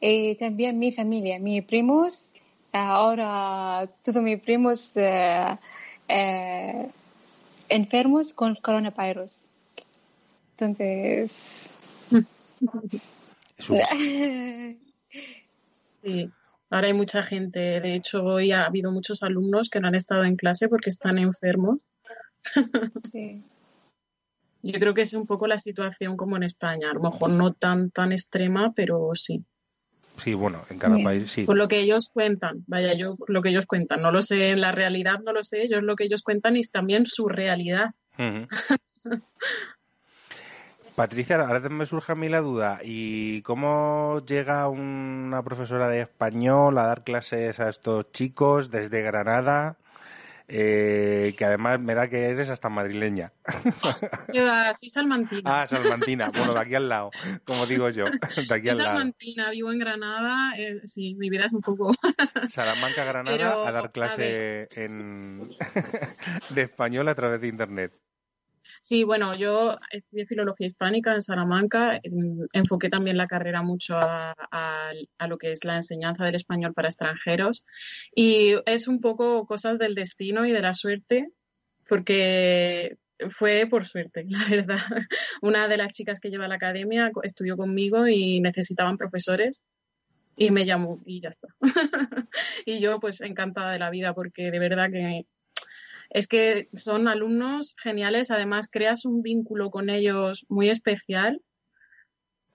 [0.00, 2.30] Y también mi familia, mis primos,
[2.72, 5.58] ahora todos mis primos eh,
[6.08, 6.88] eh,
[7.68, 9.36] enfermos con coronavirus.
[10.56, 11.68] Entonces,
[16.02, 16.30] Sí.
[16.70, 17.80] Ahora hay mucha gente.
[17.80, 21.18] De hecho, hoy ha habido muchos alumnos que no han estado en clase porque están
[21.18, 21.78] enfermos.
[23.12, 23.42] sí.
[24.62, 26.90] Yo creo que es un poco la situación como en España.
[26.90, 29.44] A lo mejor no tan, tan extrema, pero sí.
[30.18, 31.04] Sí, bueno, en cada Bien.
[31.04, 31.44] país sí.
[31.44, 34.60] Por lo que ellos cuentan, vaya, yo lo que ellos cuentan, no lo sé, en
[34.60, 37.90] la realidad no lo sé, ellos lo que ellos cuentan y también su realidad.
[38.18, 38.48] Ujú.
[40.96, 42.80] Patricia, ahora me surge a mí la duda.
[42.82, 49.76] ¿Y cómo llega una profesora de español a dar clases a estos chicos desde Granada?
[50.48, 53.32] Eh, que además me da que eres hasta madrileña.
[54.32, 55.42] Yo así salmantina.
[55.44, 56.30] Ah, salmantina.
[56.30, 57.10] Bueno, de aquí al lado,
[57.44, 58.04] como digo yo.
[58.04, 58.90] De aquí Soy al lado.
[58.96, 61.92] salmantina, vivo en Granada, eh, sí, mi vida es un poco...
[62.48, 65.48] Salamanca, Granada, Pero, a dar a clase en...
[66.50, 67.92] de español a través de internet.
[68.88, 74.32] Sí, bueno, yo estudié filología hispánica en Salamanca, en- enfoqué también la carrera mucho a,
[75.28, 77.64] lo que es la enseñanza del español para extranjeros
[78.14, 81.26] y es un poco cosas del destino y de la suerte,
[81.88, 82.96] porque
[83.28, 84.78] fue por suerte, la verdad.
[85.42, 89.64] Una de las chicas que lleva la academia estudió conmigo y necesitaban profesores
[90.36, 91.48] y me llamó y ya está.
[92.64, 95.26] Y yo pues encantada de la vida porque de verdad que
[96.10, 101.42] es que son alumnos geniales, además creas un vínculo con ellos muy especial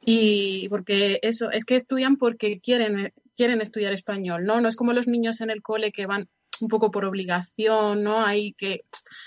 [0.04, 4.60] y porque eso, es que estudian porque quieren, quieren estudiar español, ¿no?
[4.60, 6.28] No es como los niños en el cole que van
[6.60, 8.26] un poco por obligación, ¿no?
[8.26, 8.82] Hay que,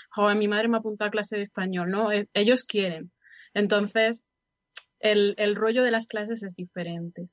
[0.09, 2.11] joder, mi madre me apuntó a clase de español, ¿no?
[2.11, 3.11] Eh, Ellos quieren.
[3.53, 4.23] Entonces,
[4.99, 7.29] el, el rollo de las clases es diferente.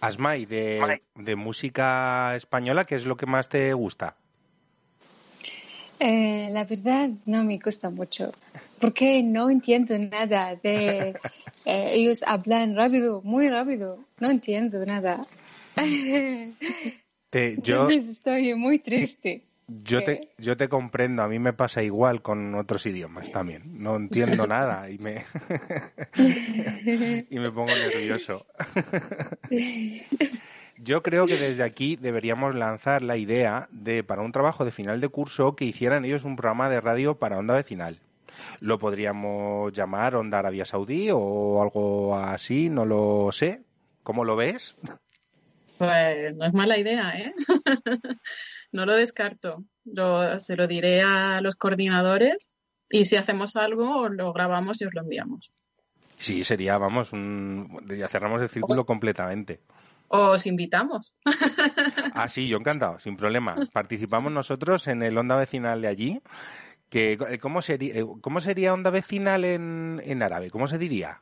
[0.00, 4.16] Asma, ¿y de, de música española qué es lo que más te gusta?
[6.00, 8.32] Eh, la verdad no me gusta mucho
[8.80, 11.10] porque no entiendo nada de
[11.66, 15.20] eh, ellos hablan rápido, muy rápido, no entiendo nada.
[17.30, 19.42] Te- yo, Entonces estoy muy triste.
[19.84, 23.62] yo, te, yo te comprendo, a mí me pasa igual con otros idiomas también.
[23.82, 25.24] No entiendo nada y me,
[27.30, 28.46] y me pongo nervioso.
[30.82, 35.00] Yo creo que desde aquí deberíamos lanzar la idea de, para un trabajo de final
[35.00, 37.98] de curso, que hicieran ellos un programa de radio para onda vecinal.
[38.60, 43.60] Lo podríamos llamar Onda Arabia Saudí o algo así, no lo sé.
[44.02, 44.76] ¿Cómo lo ves?
[45.78, 47.34] Pues no es mala idea, ¿eh?
[48.72, 49.64] No lo descarto.
[49.84, 52.50] Lo- se lo diré a los coordinadores
[52.88, 55.50] y si hacemos algo, os lo grabamos y os lo enviamos.
[56.18, 57.82] Sí, sería, vamos, un...
[57.98, 59.60] ya cerramos el círculo completamente.
[60.12, 61.14] Os invitamos.
[62.14, 63.54] Ah, sí, yo encantado, sin problema.
[63.72, 66.20] Participamos nosotros en el Onda Vecinal de allí.
[66.88, 70.50] Que, eh, ¿cómo, sería, eh, ¿Cómo sería Onda Vecinal en, en árabe?
[70.50, 71.20] ¿Cómo se diría?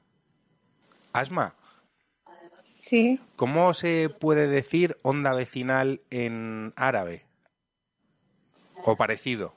[1.12, 1.54] Asma,
[2.78, 7.24] Sí, ¿cómo se puede decir Onda Vecinal en árabe?
[8.84, 9.52] O parecido.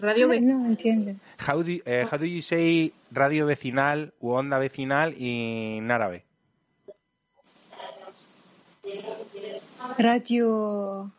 [0.00, 1.12] Radio Ve- no entiendo.
[1.46, 6.24] How do, eh, how do you say radio vecinal u onda vecinal en árabe?
[9.98, 11.10] Radio.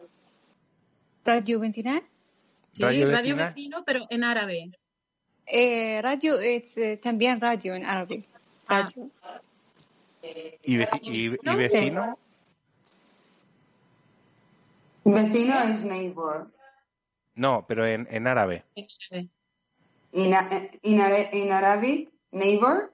[1.26, 2.04] Radio Ventinal.
[2.72, 4.72] Sí, Radio vecino, pero en árabe.
[5.46, 8.24] Eh, radio es eh, también radio en árabe.
[8.68, 9.10] Radio.
[10.64, 12.18] ¿Y, veci- y- y vecino?
[15.04, 16.48] Vecino es neighbor.
[17.36, 18.64] No, pero en, en árabe.
[20.12, 20.34] In
[21.52, 22.94] Arabic, neighbor.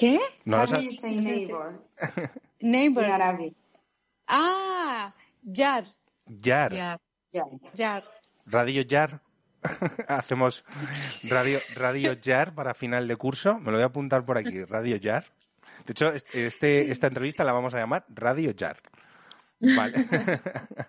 [0.00, 0.18] ¿Qué?
[0.46, 1.78] No lo How do sab- you say neighbor?
[2.60, 3.04] Neighbor.
[3.04, 3.54] In Arabic.
[4.26, 5.84] Ah, Yar.
[6.26, 6.72] Yar.
[6.72, 6.98] Ya.
[7.32, 7.44] Ya.
[7.74, 8.04] Yar.
[8.46, 9.20] Radio Yar.
[10.08, 10.64] Hacemos
[11.28, 13.58] radio, radio Yar para final de curso.
[13.58, 14.64] Me lo voy a apuntar por aquí.
[14.64, 15.26] Radio Yar.
[15.86, 18.80] De hecho, este, este- esta entrevista la vamos a llamar Radio Yar.
[19.60, 20.06] Vale.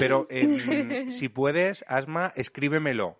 [0.00, 3.16] Pero em, si puedes, Asma, escríbemelo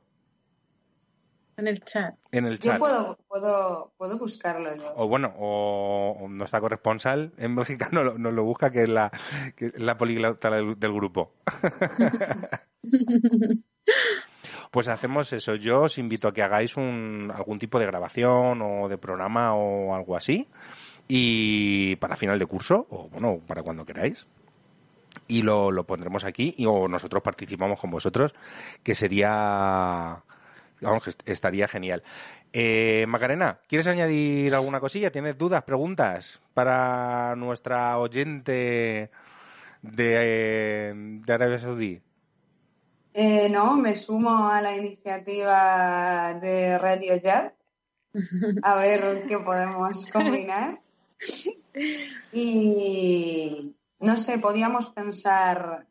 [1.56, 2.14] En el chat.
[2.30, 4.94] en el Yo puedo, puedo, puedo buscarlo yo.
[4.96, 8.88] O bueno, o, o nuestra corresponsal en Bélgica nos lo, nos lo busca, que es
[8.88, 9.10] la,
[9.54, 11.32] que es la poliglota del, del grupo.
[14.72, 15.54] Pues hacemos eso.
[15.56, 19.94] Yo os invito a que hagáis un, algún tipo de grabación o de programa o
[19.94, 20.48] algo así.
[21.08, 24.26] Y para final de curso, o bueno, para cuando queráis.
[25.28, 28.32] Y lo, lo pondremos aquí, y, o nosotros participamos con vosotros,
[28.82, 30.22] que sería.
[30.82, 32.02] Vamos, estaría genial.
[32.52, 35.12] Eh, Macarena, ¿quieres añadir alguna cosilla?
[35.12, 39.10] ¿Tienes dudas, preguntas para nuestra oyente
[39.80, 40.92] de,
[41.24, 42.02] de Arabia Saudí?
[43.14, 47.52] Eh, no, me sumo a la iniciativa de Radio Yard.
[48.62, 50.80] A ver qué podemos combinar.
[52.32, 55.86] Y no sé, podíamos pensar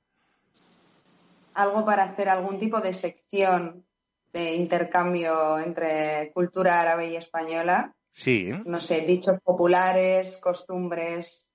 [1.53, 3.85] algo para hacer algún tipo de sección
[4.33, 7.95] de intercambio entre cultura árabe y española.
[8.11, 11.49] Sí, No sé, dichos populares, costumbres,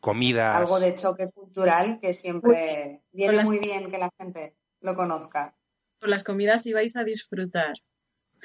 [0.00, 0.56] comidas.
[0.56, 5.56] algo de choque cultural que siempre viene las- muy bien que la gente lo conozca.
[6.00, 7.74] Con las comidas ibais a disfrutar.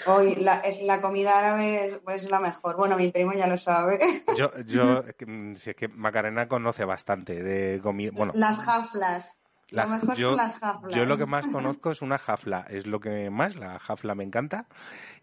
[0.06, 2.78] Hoy la, es, la comida árabe es, es la mejor.
[2.78, 4.00] Bueno, mi primo ya lo sabe.
[4.38, 8.12] Yo, yo, mm, si es que Macarena conoce bastante de comida.
[8.14, 9.39] Bueno, las jaflas.
[9.72, 10.96] La- lo mejor yo, son las jaflas.
[10.96, 14.24] yo lo que más conozco es una jafla, es lo que más, la jafla me
[14.24, 14.66] encanta.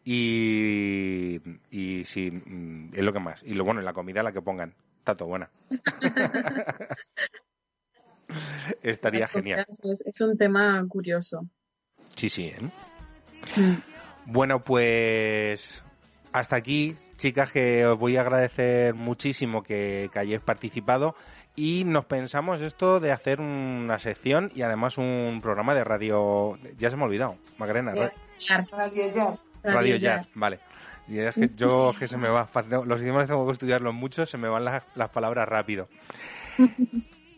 [0.04, 1.40] Y,
[1.70, 3.42] y sí, mm, es lo que más.
[3.42, 5.50] Y lo bueno, en la comida la que pongan, está todo buena.
[8.82, 9.66] Estaría genial.
[9.82, 11.46] Es, es un tema curioso.
[12.04, 12.46] Sí, sí.
[12.46, 12.58] ¿eh?
[14.26, 15.84] Bueno, pues
[16.32, 21.14] hasta aquí, chicas, que os voy a agradecer muchísimo que, que hayáis participado
[21.56, 26.58] y nos pensamos esto de hacer una sección y además un programa de radio.
[26.76, 27.92] Ya se me ha olvidado, Macarena.
[27.94, 29.34] ra- Radio ya.
[29.64, 30.60] Radio Jazz, vale.
[31.08, 32.48] Y es que yo que se me va,
[32.84, 35.88] los idiomas tengo que estudiarlos mucho, se me van las, las palabras rápido.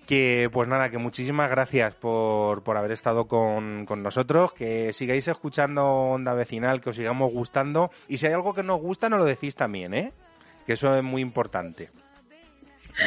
[0.07, 5.29] Que pues nada, que muchísimas gracias por, por haber estado con, con nosotros, que sigáis
[5.29, 9.19] escuchando Onda Vecinal, que os sigamos gustando y si hay algo que nos gusta nos
[9.19, 10.13] lo decís también, ¿eh?
[10.67, 11.89] Que eso es muy importante.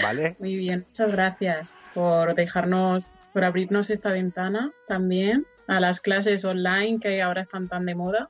[0.04, 0.36] ¿Vale?
[0.40, 7.00] Muy bien, muchas gracias por dejarnos, por abrirnos esta ventana también a las clases online
[7.00, 8.30] que ahora están tan de moda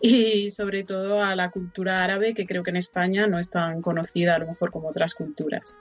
[0.00, 3.82] y sobre todo a la cultura árabe que creo que en España no es tan
[3.82, 5.76] conocida a lo mejor como otras culturas.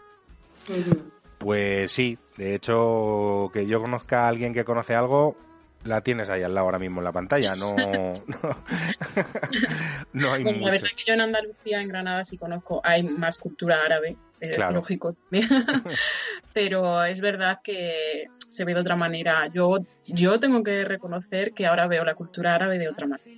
[1.37, 5.35] Pues sí, de hecho, que yo conozca a alguien que conoce algo,
[5.83, 7.75] la tienes ahí al lado ahora mismo en la pantalla, no,
[8.27, 8.63] no,
[10.13, 10.71] no hay Bueno, la mucho.
[10.71, 14.73] verdad que yo en Andalucía, en Granada, sí conozco, hay más cultura árabe, eh, Claro.
[14.75, 15.47] lógico también.
[16.53, 19.47] pero es verdad que se ve de otra manera.
[19.53, 23.29] Yo, yo tengo que reconocer que ahora veo la cultura árabe de otra manera.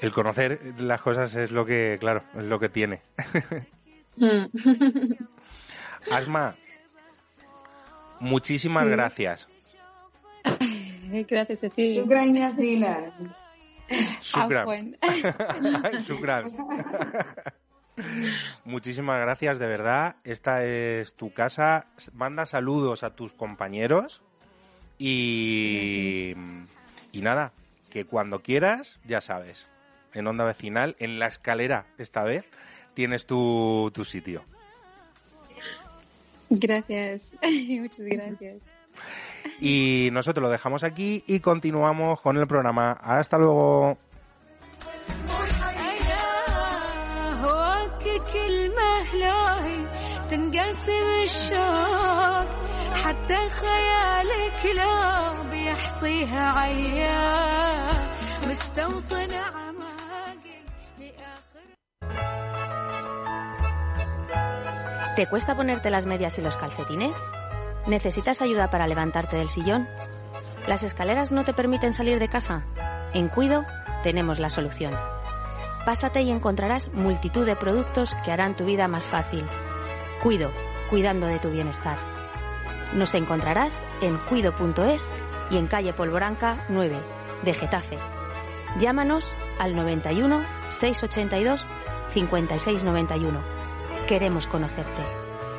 [0.00, 3.02] El conocer las cosas es lo que, claro, es lo que tiene.
[6.10, 6.56] Asma,
[8.20, 8.90] muchísimas Sí.
[8.90, 9.48] gracias.
[11.28, 11.94] Gracias a ti.
[11.94, 13.12] Shukran Yazila.
[14.22, 14.96] Shukran.
[15.00, 16.04] Afwan.
[16.06, 16.44] Shukran.
[18.64, 20.16] Muchísimas gracias, de verdad.
[20.24, 21.86] Esta es tu casa.
[22.14, 24.22] Manda saludos a tus compañeros.
[24.98, 26.34] Y,
[27.12, 27.52] y nada,
[27.90, 29.66] que cuando quieras, ya sabes,
[30.14, 32.44] en Onda Vecinal, en la escalera, esta vez,
[32.94, 34.44] tienes tu, tu sitio.
[36.50, 37.34] Gracias.
[37.68, 38.62] Muchas gracias.
[39.60, 42.92] Y nosotros lo dejamos aquí y continuamos con el programa.
[42.92, 43.98] Hasta luego.
[49.11, 49.85] كلمة لاهي
[50.29, 52.47] تنقسم الشوق
[53.03, 57.95] حتى خيالك لو بيحصيها عيان
[58.49, 60.63] مستوطن عماقل
[60.99, 61.67] لآخر
[65.15, 67.17] ¿Te cuesta ponerte las medias y los calcetines?
[67.87, 69.87] ¿Necesitas ayuda para levantarte del sillón?
[70.67, 72.65] ¿Las escaleras no te permiten salir de casa?
[73.13, 73.65] En Cuido
[74.03, 74.93] tenemos la solución.
[75.84, 79.44] Pásate y encontrarás multitud de productos que harán tu vida más fácil.
[80.22, 80.52] Cuido,
[80.90, 81.96] cuidando de tu bienestar.
[82.94, 85.10] Nos encontrarás en cuido.es
[85.50, 86.96] y en calle Polvoranca 9,
[87.42, 87.98] de Getafe.
[88.78, 91.66] Llámanos al 91 682
[92.12, 93.40] 5691.
[94.06, 95.02] Queremos conocerte.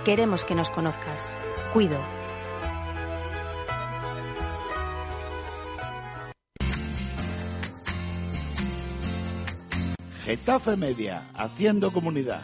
[0.05, 1.29] Queremos que nos conozcas.
[1.73, 1.97] Cuido.
[10.25, 12.41] Getafe Media, haciendo comunidad.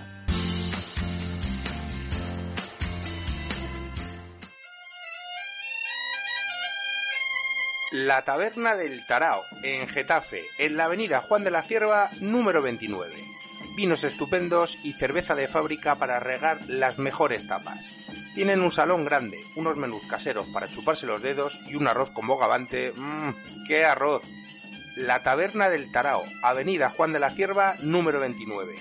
[7.93, 13.13] La Taberna del Tarao, en Getafe, en la avenida Juan de la Cierva, número 29.
[13.77, 17.93] Vinos estupendos y cerveza de fábrica para regar las mejores tapas.
[18.35, 22.27] Tienen un salón grande, unos menús caseros para chuparse los dedos y un arroz con
[22.27, 22.91] bogavante.
[22.93, 23.31] ¡Mmm!
[23.69, 24.23] ¡Qué arroz!
[24.99, 28.75] La Taberna del Tarao, avenida Juan de la Cierva, número 29.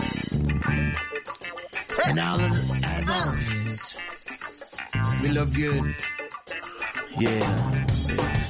[2.40, 3.98] of, as always,
[5.24, 5.74] we love you.
[7.20, 8.47] Yeah.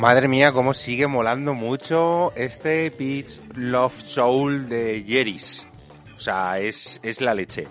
[0.00, 5.68] Madre mía, cómo sigue molando mucho este Pitch Love Soul de Yeris.
[6.16, 7.68] O sea, es, es la leche.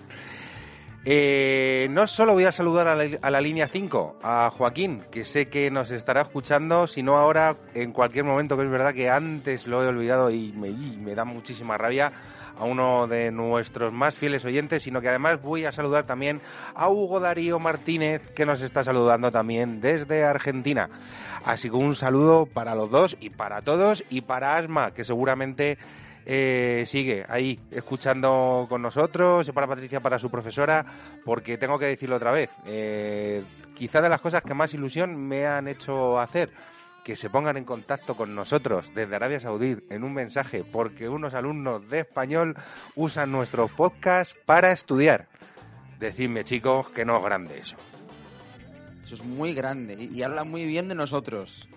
[1.05, 5.71] Eh, no solo voy a saludar a la, línea 5, a Joaquín, que sé que
[5.71, 9.88] nos estará escuchando, sino ahora, en cualquier momento, que es verdad que antes lo he
[9.88, 12.11] olvidado y me, y me da muchísima rabia,
[12.60, 16.41] a uno de nuestros más fieles oyentes, sino que además voy a saludar también
[16.76, 20.89] a Hugo Darío Martínez, que nos está saludando también desde Argentina.
[21.45, 25.78] Así que un saludo para los dos y para todos y para Asma, que seguramente
[26.26, 30.86] eh, sigue ahí escuchando con nosotros, y para Patricia, para su profesora,
[31.24, 33.41] porque tengo que decirlo otra vez, eh,
[33.74, 36.51] quizá de las cosas que más ilusión me han hecho hacer,
[37.10, 41.34] que se pongan en contacto con nosotros desde Arabia Saudí en un mensaje, porque unos
[41.34, 42.55] alumnos de español
[42.95, 45.28] usan nuestros podcasts para estudiar.
[45.99, 47.78] Decidme, chicos, que no es grande eso.
[49.03, 51.68] Eso es muy grande y, y habla muy bien de nosotros.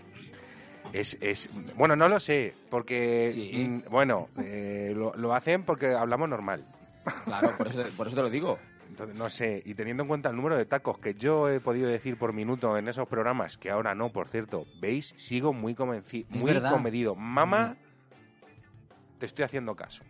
[0.93, 3.65] Es, es, bueno, no lo sé, porque, Sí.
[3.67, 6.63] mm, bueno, eh, lo, lo hacen porque hablamos normal.
[7.25, 8.59] Claro, por eso, por eso te lo digo.
[9.03, 11.89] Entonces, no sé, y teniendo en cuenta el número de tacos que yo he podido
[11.89, 15.13] decir por minuto en esos programas, que ahora no, por cierto, ¿veis?
[15.17, 16.71] Sigo muy convencido, Es muy verdad.
[16.71, 17.17] comedido.
[17.17, 17.77] Mamá,
[19.19, 20.05] te estoy haciendo caso.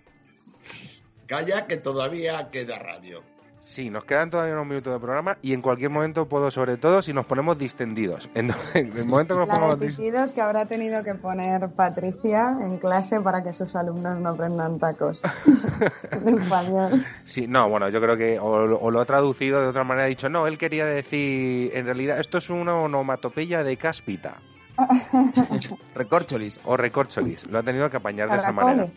[1.27, 3.23] Calla que todavía queda radio.
[3.65, 7.01] Sí, nos quedan todavía unos minutos de programa y en cualquier momento puedo, sobre todo,
[7.01, 8.29] si nos ponemos distendidos.
[8.35, 11.69] En el momento que nos La pongamos de dis- pitidos que habrá tenido que poner
[11.71, 15.23] Patricia en clase para que sus alumnos no aprendan tacos
[16.11, 17.07] en español.
[17.25, 18.47] Sí, no, bueno, yo creo que o,
[18.79, 22.19] o lo ha traducido de otra manera, ha dicho, no, él quería decir, en realidad,
[22.19, 24.43] esto es una onomatopeya de cáspita
[25.95, 26.61] Recorcholis.
[26.65, 27.47] o recorcholis.
[27.47, 28.89] Lo ha tenido que apañar de esa manera.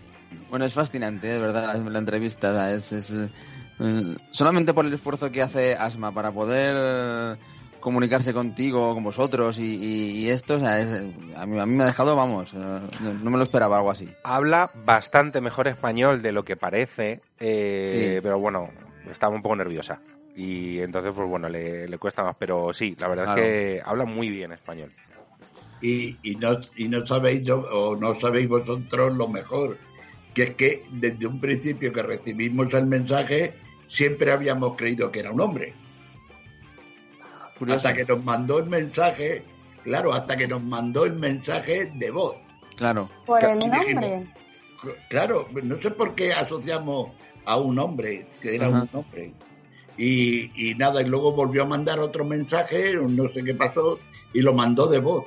[0.50, 2.72] Bueno, es fascinante, es verdad, la, entrevista.
[2.72, 3.14] Es, es,
[4.32, 7.36] solamente por el esfuerzo que hace Asma para poder eh,
[7.80, 11.66] comunicarse contigo, con vosotros y, y- y esto, o sea, es, eh, a, mí, a
[11.66, 14.10] mí me ha dejado, vamos, eh, no, no me lo esperaba algo así.
[14.24, 18.20] Habla bastante mejor español de lo que parece, eh, Sí.
[18.24, 18.70] pero bueno,
[19.12, 20.00] estaba un poco nerviosa.
[20.38, 22.36] Y entonces, pues bueno, le, le cuesta más.
[22.38, 23.42] Pero sí, la verdad Claro.
[23.42, 24.92] es que habla muy bien español.
[25.80, 29.78] Y, y, no, y no sabéis o no sabéis vosotros lo mejor,
[30.34, 33.54] que es que desde un principio que recibimos el mensaje
[33.88, 35.74] siempre habíamos creído que era un hombre.
[37.58, 37.78] Curioso.
[37.78, 39.44] Hasta que nos mandó el mensaje,
[39.84, 42.36] claro, hasta que nos mandó el mensaje de voz.
[42.76, 43.10] Claro.
[43.26, 44.28] Por el nombre.
[45.10, 47.12] Claro, no sé por qué asociamos
[47.46, 48.82] a un hombre, que era Ajá.
[48.82, 49.34] un hombre.
[49.98, 54.00] Y, y nada, y luego volvió a mandar otro mensaje, no sé qué pasó,
[54.34, 55.26] y lo mandó de voz.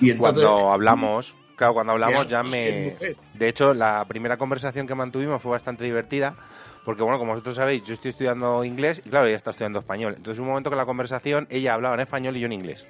[0.00, 2.96] Y entonces, Cuando hablamos, claro, cuando hablamos ya me...
[3.34, 6.34] De hecho, la primera conversación que mantuvimos fue bastante divertida,
[6.84, 10.14] porque bueno, como vosotros sabéis, yo estoy estudiando inglés y claro, ella está estudiando español.
[10.16, 12.86] Entonces, un momento que la conversación, ella hablaba en español y yo en inglés.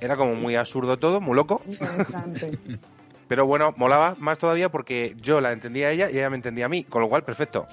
[0.00, 2.58] Era como muy absurdo todo, muy loco, Interesante.
[3.28, 6.64] pero bueno, molaba más todavía porque yo la entendía a ella y ella me entendía
[6.66, 7.66] a mí, con lo cual, perfecto.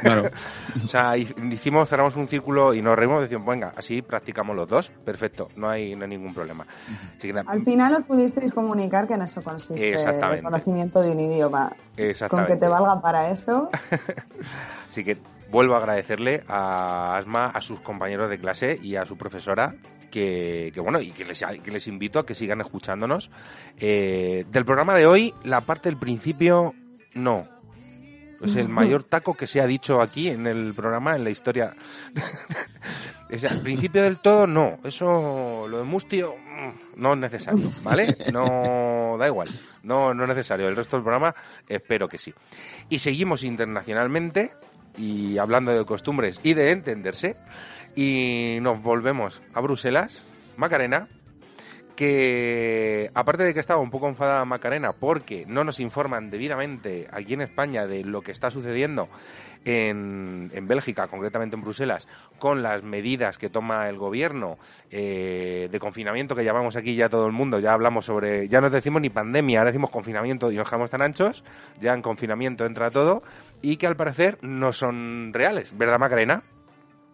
[0.00, 0.30] Claro.
[0.84, 4.56] O sea, hi- hicimos, cerramos un círculo y nos reímos y decimos, venga, así practicamos
[4.56, 6.66] los dos, perfecto, no hay, no hay ningún problema.
[7.18, 10.38] Así que nada, Al final os pudisteis comunicar que en eso consiste Exactamente.
[10.38, 11.72] el conocimiento de un idioma.
[12.30, 13.68] Con que te valga para eso.
[14.90, 15.18] Así que
[15.50, 19.74] vuelvo a agradecerle a Asma, a sus compañeros de clase y a su profesora
[20.12, 23.30] que, que bueno, y que les, que les invito a que sigan escuchándonos.
[23.78, 26.74] Eh, del programa de hoy, la parte del principio,
[27.14, 27.48] no.
[28.40, 31.74] Es el mayor taco que se ha dicho aquí en el programa, en la historia.
[33.34, 34.78] o sea, el principio del todo, no.
[34.84, 38.14] Eso, lo de Mustio, mm, no es necesario, ¿vale?
[38.32, 39.48] No, da igual.
[39.82, 40.68] No, no es necesario.
[40.68, 41.34] El resto del programa,
[41.66, 42.34] espero que sí.
[42.90, 44.52] Y seguimos internacionalmente
[44.98, 47.36] y hablando de costumbres y de entenderse.
[47.94, 50.22] Y nos volvemos a Bruselas.
[50.56, 51.08] Macarena,
[51.96, 57.34] que aparte de que estaba un poco enfadada Macarena porque no nos informan debidamente aquí
[57.34, 59.08] en España de lo que está sucediendo
[59.64, 64.58] en, en Bélgica, concretamente en Bruselas, con las medidas que toma el gobierno
[64.90, 68.70] eh, de confinamiento que llamamos aquí ya todo el mundo, ya hablamos sobre, ya no
[68.70, 71.44] decimos ni pandemia, ahora decimos confinamiento y nos dejamos tan anchos,
[71.80, 73.22] ya en confinamiento entra todo
[73.60, 76.42] y que al parecer no son reales, ¿verdad Macarena?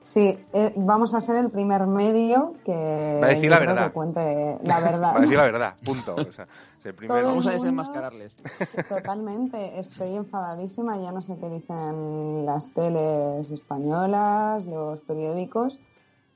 [0.03, 3.86] Sí, eh, vamos a ser el primer medio que, Va a decir la verdad.
[3.86, 5.12] que cuente la verdad.
[5.12, 6.14] Para decir la verdad, punto.
[6.14, 7.20] O sea, es el primero.
[7.20, 8.36] Todo el Vamos a desenmascararles.
[8.88, 15.78] Totalmente, estoy enfadadísima, ya no sé qué dicen las teles españolas, los periódicos,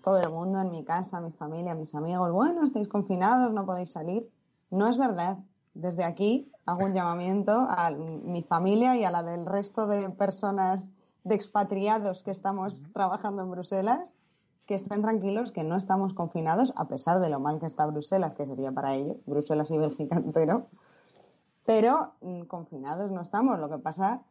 [0.03, 3.93] todo el mundo en mi casa, mi familia, mis amigos, bueno, estáis confinados, no podéis
[3.93, 4.29] salir.
[4.71, 5.39] No es verdad.
[5.75, 10.87] Desde aquí hago un llamamiento a mi familia y a la del resto de personas,
[11.25, 14.15] de expatriados que estamos trabajando en Bruselas,
[14.67, 18.35] que estén tranquilos, que no estamos confinados, a pesar de lo mal que está Bruselas,
[18.35, 20.69] que sería para ello, Bruselas y Bélgica entero,
[21.65, 23.59] pero mm, confinados no estamos.
[23.59, 24.23] Lo que pasa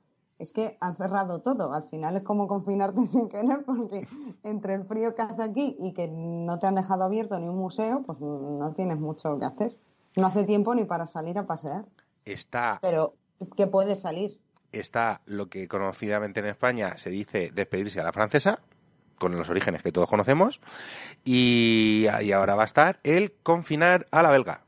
[0.41, 1.73] es que han cerrado todo.
[1.73, 4.07] Al final es como confinarte sin querer, porque
[4.43, 7.57] entre el frío que hace aquí y que no te han dejado abierto ni un
[7.57, 9.77] museo, pues no tienes mucho que hacer.
[10.17, 11.85] No hace tiempo ni para salir a pasear.
[12.25, 13.13] Está, Pero
[13.55, 14.40] que puede salir.
[14.71, 18.59] Está lo que conocidamente en España se dice despedirse a la francesa,
[19.17, 20.59] con los orígenes que todos conocemos,
[21.23, 24.61] y, y ahora va a estar el confinar a la belga,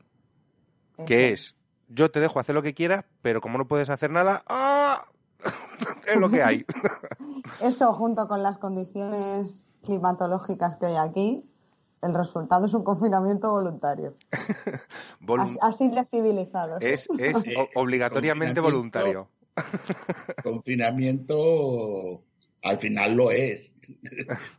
[1.06, 1.56] que es
[1.88, 5.06] yo te dejo hacer lo que quieras, pero como no puedes hacer nada, ¡ah!
[6.06, 6.64] es lo que hay.
[7.60, 11.44] Eso, junto con las condiciones climatológicas que hay aquí,
[12.02, 14.14] el resultado es un confinamiento voluntario.
[15.20, 16.78] Volun- Así, así de civilizados.
[16.82, 17.44] es es
[17.74, 19.28] obligatoriamente voluntario.
[20.42, 22.22] Confinamiento
[22.62, 23.70] al final lo es.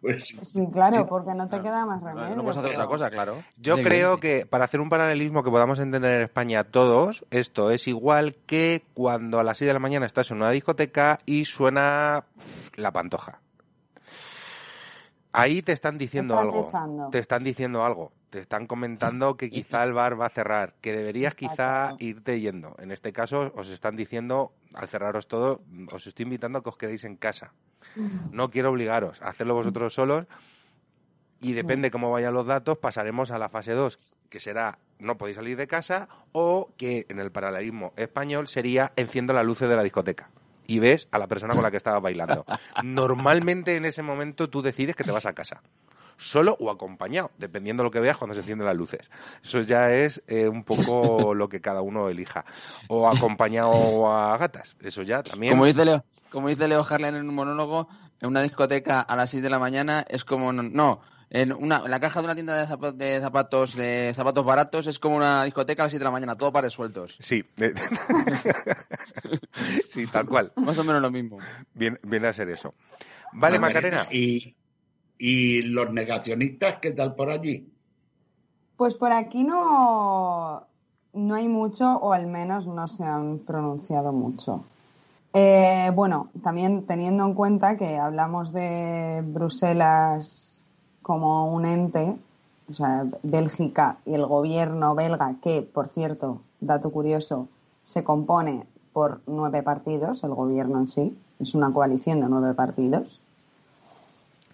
[0.01, 2.35] Pues, Sí, claro, porque no te queda más remedio.
[2.35, 3.43] No puedes hacer otra cosa, claro.
[3.57, 7.71] Yo Sí, creo que para hacer un paralelismo que podamos entender en España todos, esto
[7.71, 11.45] es igual que cuando a las 6 de la mañana estás en una discoteca y
[11.45, 12.25] suena
[12.75, 13.39] la pantoja.
[15.33, 16.67] Ahí te están diciendo están algo.
[16.69, 17.09] echando.
[17.09, 18.11] Te están diciendo algo.
[18.29, 22.75] Te están comentando que quizá el bar va a cerrar, que deberías quizá irte yendo.
[22.77, 25.61] En este caso os están diciendo, al cerraros todo,
[25.91, 27.53] os estoy invitando a que os quedéis en casa.
[28.31, 30.25] No quiero obligaros a hacerlo vosotros solos
[31.41, 33.97] y depende cómo vayan los datos, pasaremos a la fase 2,
[34.29, 39.33] que será no podéis salir de casa o que en el paralelismo español sería enciendo
[39.33, 40.29] las luces de la discoteca
[40.67, 42.45] y ves a la persona con la que estabas bailando.
[42.83, 45.61] Normalmente en ese momento tú decides que te vas a casa.
[46.17, 49.09] Solo o acompañado, dependiendo de lo que veas cuando se encienden las luces.
[49.43, 52.45] Eso ya es eh, un poco lo que cada uno elija.
[52.87, 54.75] O acompañado a gatas.
[54.81, 55.53] Eso ya también.
[55.53, 57.87] Como dice Leo, como dice Leo Harlan en un monólogo,
[58.21, 61.81] en una discoteca a las 6 de la mañana es como no, no, en una
[61.83, 65.17] en la caja de una tienda de zapatos de zapatos de zapatos baratos es como
[65.17, 67.17] una discoteca a las 7 de la mañana, todo pares sueltos.
[67.19, 67.43] Sí.
[69.85, 70.53] sí, tal cual.
[70.55, 71.37] Más o menos lo mismo.
[71.73, 72.73] Viene, viene a ser eso.
[73.33, 74.07] Vale, Macarena.
[74.11, 74.55] Y,
[75.17, 77.67] y los negacionistas, ¿qué tal por allí?
[78.77, 80.63] Pues por aquí no,
[81.13, 84.63] no hay mucho, o al menos no se han pronunciado mucho.
[85.33, 90.61] Eh, bueno, también teniendo en cuenta que hablamos de Bruselas
[91.01, 92.15] como un ente,
[92.69, 97.47] o sea, Bélgica y el gobierno belga, que, por cierto, dato curioso,
[97.85, 103.19] se compone por nueve partidos, el gobierno en sí, es una coalición de nueve partidos.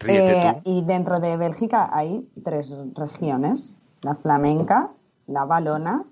[0.02, 0.72] Ríete Eh, tú.
[0.72, 4.90] y dentro de Bélgica hay tres regiones, la flamenca,
[5.28, 6.04] la valona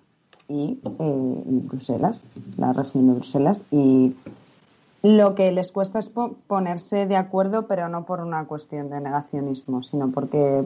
[0.47, 2.23] y, eh, y Bruselas,
[2.57, 3.63] la región de Bruselas.
[3.71, 4.15] Y
[5.01, 8.99] lo que les cuesta es po- ponerse de acuerdo, pero no por una cuestión de
[9.01, 10.63] negacionismo, sino porque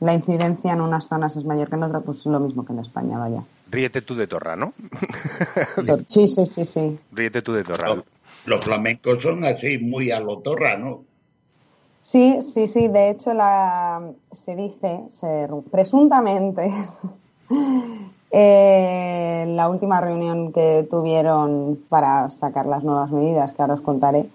[0.00, 2.78] la incidencia en unas zonas es mayor que en otras, pues lo mismo que en
[2.80, 3.42] España, vaya.
[3.70, 4.72] Ríete tú de Torra, ¿no?
[6.08, 6.98] Sí, sí, sí, sí.
[7.12, 8.02] Ríete tú de Torra.
[8.46, 11.04] Los flamencos son así, muy a lo torra, ¿no?
[12.02, 12.88] Sí, sí, sí.
[12.88, 16.72] De hecho, la, se dice, se, presuntamente,
[18.30, 24.28] eh, la última reunión que tuvieron para sacar las nuevas medidas, que ahora os contaré,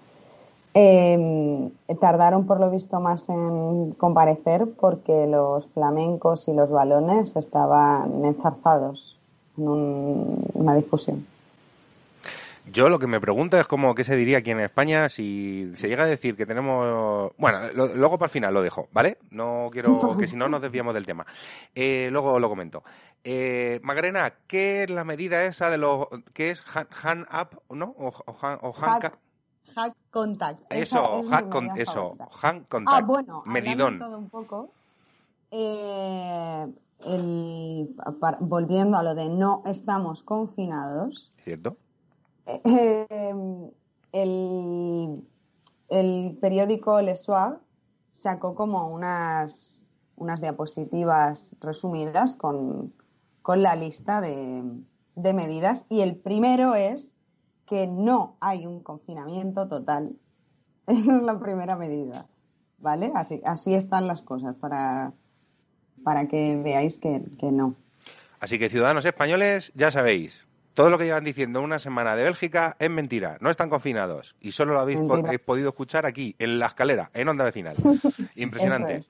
[0.74, 8.24] eh, tardaron por lo visto más en comparecer porque los flamencos y los balones estaban
[8.24, 9.16] enzarzados
[9.56, 11.24] en un- una discusión.
[12.66, 15.86] Yo lo que me pregunto es cómo, qué se diría aquí en España si se
[15.88, 17.32] llega a decir que tenemos...
[17.36, 19.18] Bueno, lo- luego para el final lo dejo, ¿vale?
[19.30, 21.26] No quiero que si no nos desviamos del tema.
[21.74, 22.82] Eh, luego lo comento.
[23.22, 26.06] Eh, Magarena, ¿qué es la medida esa de los...
[26.32, 27.94] ¿Qué es hand, hand up, no?
[27.98, 29.18] O, o hand, o hand Hack,
[29.74, 30.60] hack contact.
[30.72, 32.96] Eso, es con, medida eso, hand contact.
[33.02, 34.02] Ah, bueno, medidón.
[34.02, 34.72] un poco,
[35.50, 36.66] eh,
[37.06, 41.76] el- para- volviendo a lo de no estamos confinados, ¿Cierto?
[42.46, 43.72] El,
[45.88, 47.58] el periódico Le Soir
[48.10, 52.92] sacó como unas, unas diapositivas resumidas con,
[53.42, 54.62] con la lista de,
[55.16, 57.14] de medidas y el primero es
[57.66, 60.16] que no hay un confinamiento total.
[60.86, 62.26] Esa es la primera medida,
[62.78, 63.10] ¿vale?
[63.14, 65.12] Así, así están las cosas para,
[66.02, 67.74] para que veáis que, que no.
[68.38, 72.76] Así que ciudadanos españoles, ya sabéis, todo lo que llevan diciendo una semana de Bélgica
[72.78, 75.28] es mentira, no están confinados y solo lo habéis po- Mentira.
[75.28, 77.76] habéis podido escuchar aquí, en la escalera, en Onda Vecinal.
[78.34, 79.00] Impresionante.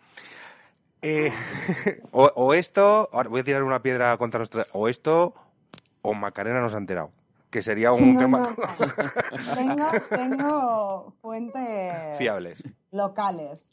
[1.03, 1.31] Eh,
[2.13, 5.35] o, o esto, ahora voy a tirar una piedra contra nuestra, o esto,
[6.03, 7.11] o Macarena nos ha enterado,
[7.51, 8.57] que sería un No, tema no.
[9.55, 12.63] Tengo, tengo fuentes fiables.
[12.91, 13.73] locales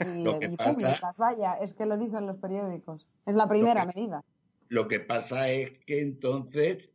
[0.00, 3.06] y, Lo que y pasa- públicas, vaya, es que lo dicen los periódicos.
[3.26, 4.24] Es la primera Lo que- medida.
[4.70, 6.90] Lo que pasa es que entonces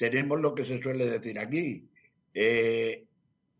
[0.00, 1.86] tenemos lo que se suele decir aquí.
[2.32, 3.04] eh,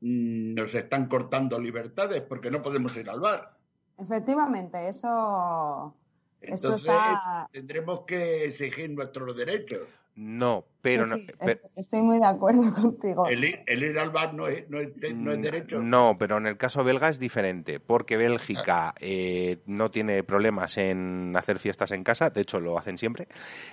[0.01, 3.59] mm, nos están cortando libertades porque no podemos ir al bar.
[3.99, 5.95] Efectivamente, eso,
[6.41, 7.49] eso Entonces está...
[7.53, 9.86] tendremos que exigir nuestros derechos.
[10.16, 13.26] No, pero Sí, no, pero- estoy muy de acuerdo contigo.
[13.28, 15.80] El, ir- el ir al bar no es, no es, no es derecho.
[15.82, 21.34] No, pero en el caso belga es diferente, porque Bélgica eh, no tiene problemas en
[21.36, 23.28] hacer fiestas en casa, de hecho lo hacen siempre,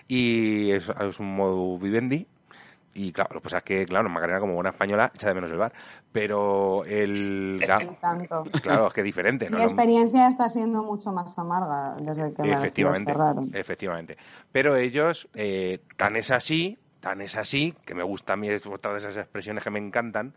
[0.08, 2.28] y es, es un modo vivendi.
[2.98, 5.52] Y claro, lo que pasa es que, claro, Macarena como buena española echa de menos
[5.52, 5.72] el bar,
[6.12, 7.62] pero el...
[7.64, 8.44] Claro, Tanto.
[8.64, 9.52] claro, es que es diferente.
[9.52, 9.58] ¿no?
[9.58, 13.52] Mi experiencia está siendo mucho más amarga desde que me Efectivamente, cerraron.
[13.54, 14.18] efectivamente.
[14.52, 18.48] Pero ellos, eh, tan es así, tan es así, que me gusta a mí
[18.82, 20.34] todas esas expresiones que me encantan,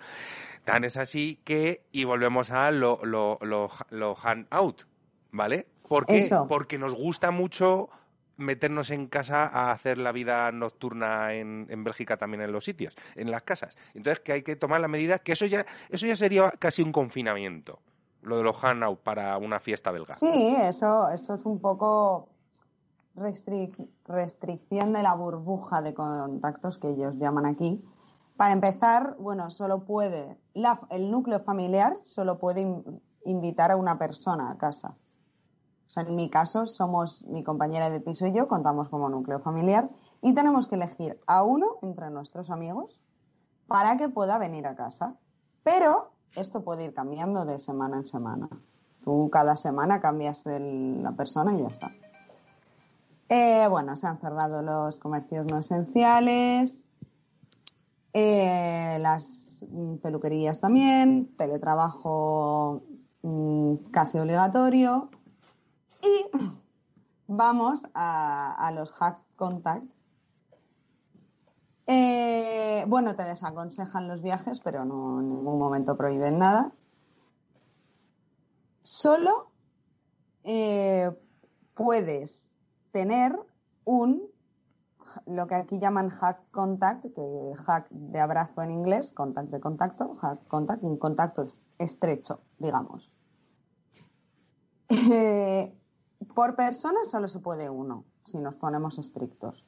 [0.66, 4.82] tan es así que, y volvemos a lo, lo, lo, lo hand out,
[5.30, 5.66] ¿vale?
[5.88, 6.16] ¿Por qué?
[6.18, 6.46] Eso.
[6.46, 7.88] Porque nos gusta mucho
[8.41, 12.97] meternos en casa a hacer la vida nocturna en, en Bélgica también en los sitios,
[13.14, 13.76] en las casas.
[13.95, 16.93] Entonces que hay que tomar la medida que eso ya, eso ya sería casi un
[16.93, 17.78] confinamiento,
[18.22, 20.14] lo de los hand out para una fiesta belga.
[20.14, 22.28] Sí, eso, eso es un poco
[23.16, 27.82] restric- restricción de la burbuja de contactos que ellos llaman aquí.
[28.36, 33.99] Para empezar, bueno, solo puede, la- el núcleo familiar solo puede in- invitar a una
[33.99, 34.95] persona a casa.
[35.97, 39.91] En mi caso, somos mi compañera de piso y yo, contamos como núcleo familiar
[40.22, 43.01] y tenemos que elegir a uno entre nuestros amigos
[43.66, 45.16] para que pueda venir a casa.
[45.64, 48.49] Pero esto puede ir cambiando de semana en semana.
[49.03, 51.91] Tú cada semana cambias la persona y ya está.
[53.28, 56.86] Eh, bueno, se han cerrado los comercios no esenciales,
[58.12, 62.82] eh, las mm, peluquerías también, teletrabajo
[63.22, 65.11] mm, casi obligatorio
[66.03, 66.30] y
[67.26, 69.84] vamos a, los hack contact.
[71.86, 76.72] Eh, bueno, te desaconsejan los viajes, pero no en ningún momento prohíben nada.
[78.82, 79.51] Solo
[80.44, 81.11] eh,
[81.74, 82.55] puedes
[82.92, 83.36] tener
[83.84, 84.22] un,
[85.26, 90.16] lo que aquí llaman hack contact, que hack de abrazo en inglés, contact de contacto,
[90.16, 93.11] hack contact, un contacto es- estrecho, digamos.
[94.92, 95.72] Eh,
[96.35, 99.66] por persona solo se puede uno, si nos ponemos estrictos.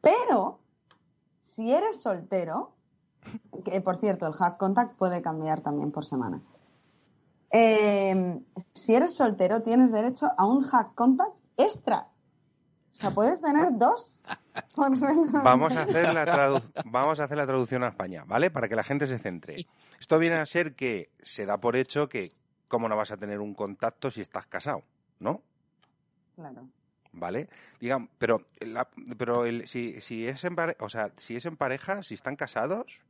[0.00, 0.60] Pero,
[1.42, 2.72] si eres soltero,
[3.64, 6.40] que por cierto, el hack contact puede cambiar también por semana.
[7.50, 8.40] Eh,
[8.74, 12.08] si eres soltero, tienes derecho a un hack contact extra.
[12.92, 14.20] O sea, puedes tener dos.
[14.74, 18.50] Vamos a hacer la vamos a hacer la traducción a España, ¿vale?
[18.50, 19.56] Para que la gente se centre.
[20.00, 22.32] Esto viene a ser que se da por hecho que
[22.68, 24.82] cómo no vas a tener un contacto si estás casado,
[25.18, 25.42] ¿no?
[26.36, 26.68] Claro.
[27.12, 27.48] ¿Vale?
[27.80, 31.56] Digamos, pero la- pero el- si, si es en pare- o sea, si es en
[31.56, 33.00] pareja, si están casados,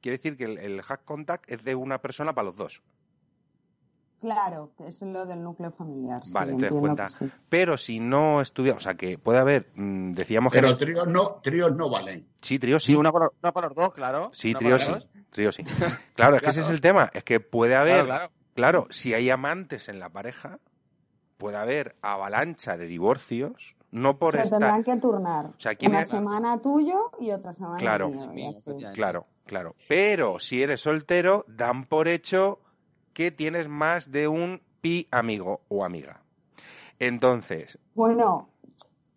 [0.00, 2.82] quiere decir que el, el hack contact es de una persona para los dos.
[4.20, 6.22] Claro, que es lo del núcleo familiar.
[6.24, 7.08] sí, Vale, entonces entiendo cuenta.
[7.08, 7.30] sí.
[7.48, 11.40] Pero si no estudia, o sea, que puede haber, mm, decíamos Pero que tríos no,
[11.42, 12.26] tríos no valen.
[12.42, 12.92] sí, tríos sí.
[12.92, 14.30] Sí, una para, una para los dos, claro.
[14.34, 15.46] Sí, Una trío para sí.
[15.52, 15.64] sí.
[16.14, 17.10] Claro, es que ese es el tema.
[17.14, 18.86] Es que puede haber, Claro, claro, claro.
[18.90, 20.58] si hay amantes en la pareja,
[21.40, 24.60] puede haber avalancha de divorcios, no por Se estar...
[24.60, 25.46] tendrán que turnar.
[25.46, 28.08] O sea, ¿quién Una es- semana tuyo y otra semana Claro.
[28.10, 28.54] mío.
[28.94, 29.74] Claro, claro.
[29.88, 32.60] Pero si eres soltero, dan por hecho
[33.12, 36.22] que tienes más de un pi amigo o amiga.
[37.00, 38.49] Entonces, Bueno,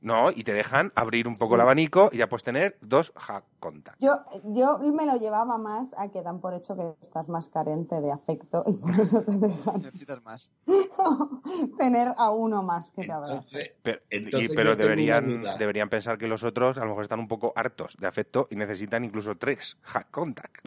[0.04, 3.46] no, y te dejan abrir un poco el abanico y ya puedes tener dos hack
[3.60, 4.00] contacts.
[4.00, 8.02] yo, yo me lo llevaba más a que dan por hecho que estás más carente
[8.02, 10.52] de afecto y por eso te dejan Necesitas más.
[11.80, 13.78] tener a uno más que te abrace.
[13.82, 17.96] Pero, Entonces deberían, deberían pensar que los otros a lo mejor están un poco hartos
[17.98, 20.66] de afecto y necesitan incluso tres hack contact.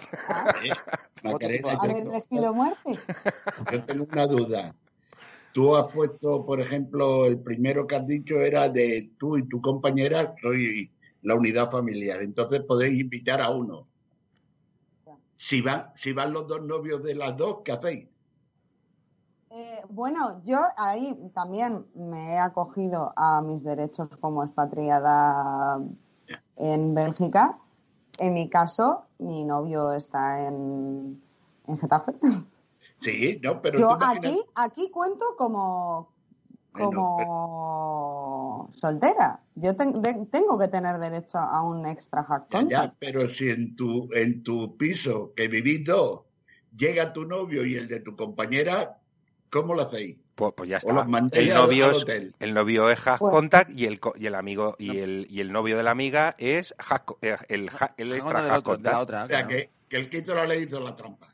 [0.64, 0.70] Eh,
[1.22, 2.98] Macarena, Haber elegido muerte.
[3.70, 4.74] Yo tengo una duda.
[5.56, 9.62] Tú has puesto, por ejemplo, el primero que has dicho era de tú y tu
[9.62, 10.92] compañera, soy
[11.22, 12.20] la unidad familiar.
[12.20, 13.86] Entonces podéis invitar a uno.
[15.38, 18.06] Si van, si van los dos novios de las dos, ¿qué hacéis?
[19.48, 25.80] Eh, bueno, yo ahí también me he acogido a mis derechos como expatriada
[26.56, 27.58] en Bélgica.
[28.18, 31.18] En mi caso, mi novio está en,
[31.66, 32.12] en Getafe.
[33.02, 36.12] Sí, no, pero yo aquí, aquí cuento como,
[36.72, 39.40] Bueno, como soltera.
[39.54, 42.70] Yo ten- de- tengo que tener derecho a un extra hack Ya, contact.
[42.92, 46.22] ya, pero si en tu, en tu piso, que vivís dos,
[46.76, 48.98] llega tu novio y el de tu compañera,
[49.50, 50.16] ¿cómo lo hacéis?
[50.34, 50.92] Pues, pues ya O está.
[50.92, 52.34] los El novio, es, hotel.
[52.40, 55.40] el novio es Hack Pues- Contact y el, co- y el amigo y el, y
[55.40, 58.48] el novio de la amiga es Hack, eh, el, ha- el extra Hack otro, de
[58.48, 58.96] la Contact.
[59.02, 59.48] otra, O sea, claro.
[59.48, 61.26] que, que el hizo la ley hizo la trampa.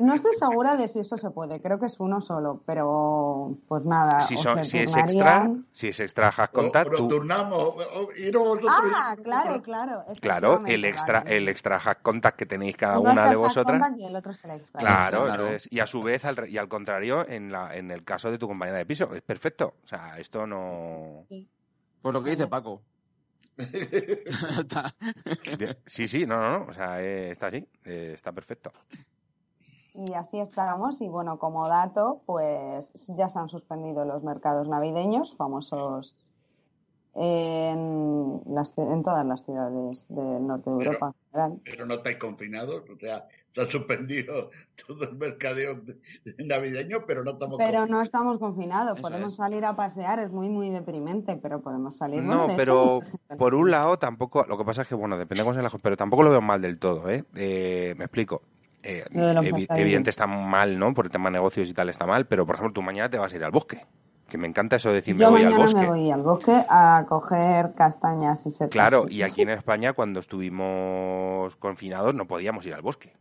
[0.00, 3.84] No estoy segura de si eso se puede, creo que es uno solo, pero pues
[3.84, 4.20] nada.
[4.20, 7.74] Si, son, si es extra, si es extra Hack O, tú- turnamos,
[8.68, 10.04] Ah, y- claro, claro.
[10.20, 11.36] claro, el extra, vale.
[11.36, 13.92] el extra Hack Contact que tenéis cada Uno es una el de vosotras.
[13.96, 14.80] y el otro es el extra.
[14.80, 15.44] Claro, Claro.
[15.46, 18.30] entonces, y a su vez, al, re- y al contrario, en, la, en el caso
[18.30, 19.74] de tu compañera de piso, es perfecto.
[19.82, 21.26] O sea, esto no...
[22.02, 22.82] Pues lo que dice Paco.
[25.86, 28.72] Sí, sí, no, no, no, o sea, eh, está así, eh, está perfecto.
[29.94, 31.00] Y así estamos.
[31.00, 36.24] Y bueno, como dato, pues ya se han suspendido los mercados navideños, famosos
[37.14, 41.06] en, las, en todas las ciudades del norte de Pero- Europa.
[41.08, 41.60] en general.
[41.64, 44.50] Pero no estáis confinados, o sea, se ha suspendido
[44.86, 47.90] todo el mercadeo de- de navideño, pero no estamos Pero confinados.
[47.90, 49.36] no estamos confinados, Eso podemos es.
[49.36, 52.22] salir a pasear, es muy, muy deprimente, pero podemos salir.
[52.22, 53.00] No, de pero
[53.36, 53.58] por no.
[53.60, 56.30] un lado tampoco, lo que pasa es que, bueno, depende de las pero tampoco lo
[56.30, 57.24] veo mal del todo, ¿eh?
[57.34, 58.42] Eh, me explico.
[58.82, 60.94] Eh, evi- evidente está mal, ¿no?
[60.94, 63.18] Por el tema de negocios y tal está mal, pero por ejemplo, tú mañana te
[63.18, 63.84] vas a ir al bosque.
[64.28, 65.80] Que me encanta eso de decir me Yo voy al bosque.
[65.80, 68.68] me voy al bosque a coger castañas y setas.
[68.70, 73.14] Claro, y aquí en España, cuando estuvimos confinados, no podíamos ir al bosque,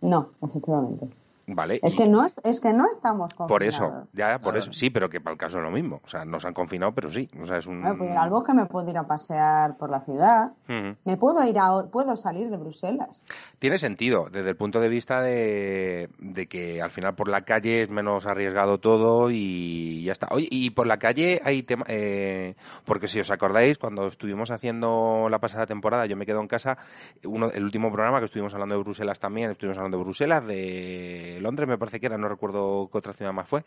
[0.00, 1.08] No, efectivamente.
[1.54, 1.80] ¿Vale?
[1.82, 3.48] Es Y- que no, es, es que no estamos confinados.
[3.48, 4.58] Por eso, ya, por Claro.
[4.58, 4.72] eso.
[4.72, 6.00] Sí, pero que para el caso es lo mismo.
[6.04, 7.28] O sea, nos han confinado, pero sí.
[7.40, 7.80] O sea, es un...
[7.80, 11.46] Me puedo ir al bosque, me puedo ir a pasear por la ciudad, me puedo
[11.48, 13.24] ir a, puedo salir de Bruselas.
[13.58, 17.82] Tiene sentido, desde el punto de vista de, de que al final por la calle
[17.82, 20.28] es menos arriesgado todo y ya está.
[20.30, 25.28] Oye, y por la calle hay tema, eh, porque si os acordáis, cuando estuvimos haciendo
[25.30, 26.76] la pasada temporada, yo me quedo en casa,
[27.24, 31.38] uno, el último programa que estuvimos hablando de Bruselas también, estuvimos hablando de Bruselas, de
[31.42, 33.64] Londres me parece que era, no recuerdo qué otra ciudad más fue,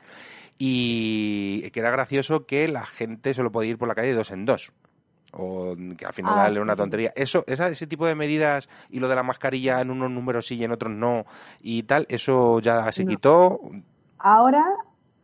[0.57, 4.31] y que era gracioso que la gente solo podía ir por la calle de dos
[4.31, 4.71] en dos.
[5.37, 7.11] O que al final Ah, sí, una tontería.
[7.15, 10.55] Eso, esa, ese tipo de medidas y lo de la mascarilla en unos números sí
[10.55, 11.25] y en otros no
[11.61, 13.09] y tal, eso ya se No.
[13.09, 13.59] quitó.
[14.17, 14.63] Ahora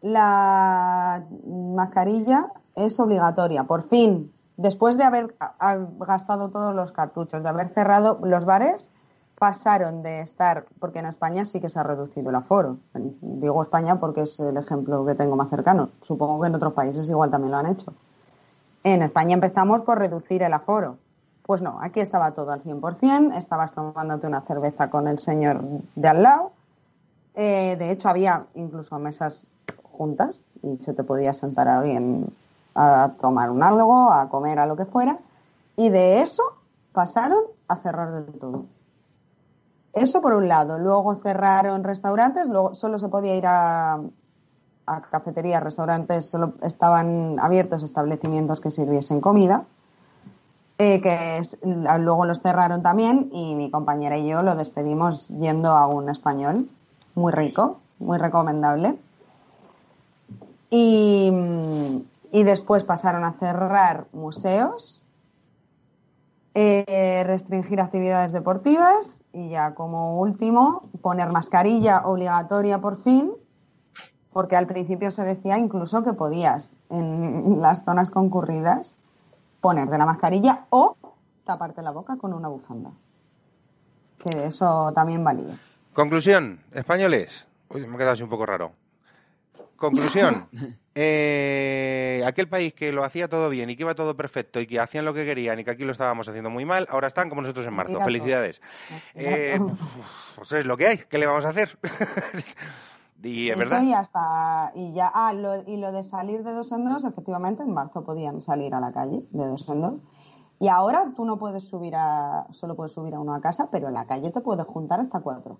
[0.02, 4.32] la mascarilla es obligatoria, por fin.
[4.58, 8.92] Después de haber a- a- gastado todos los cartuchos, de haber cerrado los bares,
[9.42, 12.78] pasaron de estar, porque en España sí que se ha reducido el aforo.
[12.94, 15.90] Digo España porque es el ejemplo que tengo más cercano.
[16.04, 17.92] Supongo que en otros países igual también lo han hecho.
[18.84, 20.98] En España empezamos por reducir el aforo.
[21.42, 25.64] Pues no, aquí estaba todo al 100%, estabas tomándote una cerveza con el señor
[25.96, 26.52] de al lado.
[27.34, 29.42] Eh, de hecho, había incluso mesas
[29.92, 32.32] juntas y se te podía sentar alguien
[32.76, 35.18] a tomar un algo, a comer, a lo que fuera.
[35.78, 36.44] Y de eso
[36.92, 38.66] pasaron a cerrar del todo.
[39.94, 40.80] Eso por un lado.
[40.80, 44.00] Luego cerraron restaurantes, luego solo se podía ir a,
[45.10, 49.66] cafeterías, restaurantes, solo estaban abiertos establecimientos que sirviesen comida.
[50.84, 55.70] eh, que es- luego los cerraron también y mi compañera y yo lo despedimos yendo
[55.74, 56.68] a un español
[57.14, 58.98] muy rico, muy recomendable.
[60.72, 61.32] Y,
[62.32, 65.06] y después pasaron a cerrar museos,
[66.56, 73.32] eh, restringir actividades deportivas y ya como último poner mascarilla obligatoria por fin,
[74.34, 78.98] porque al principio se decía incluso que podías en las zonas concurridas
[79.60, 80.98] ponerte la mascarilla o
[81.46, 82.92] taparte la boca con una bufanda.
[84.24, 85.60] Que eso también valía.
[85.94, 87.48] Conclusión, españoles.
[87.70, 88.72] Uy, me he quedado así un poco raro.
[89.82, 90.48] Conclusión.
[90.96, 94.80] eh, aquel país que lo hacía todo bien y que iba todo perfecto y que
[94.80, 97.42] hacían lo que querían y que aquí lo estábamos haciendo muy mal, ahora están como
[97.42, 98.00] nosotros en marzo.
[98.00, 98.62] Felicidades.
[99.16, 99.60] Eh,
[100.36, 100.98] pues es lo que hay.
[100.98, 101.80] ¿Qué le vamos a hacer?
[103.24, 103.84] y es Eso verdad.
[103.84, 107.64] y hasta y ya ah lo, y lo de salir de dos en dos efectivamente
[107.64, 109.94] en marzo podían salir a la calle de dos en dos
[110.60, 113.94] y ahora tú no puedes subir a solo puedes subir a una casa pero en
[113.94, 115.60] la calle te puedes juntar hasta cuatro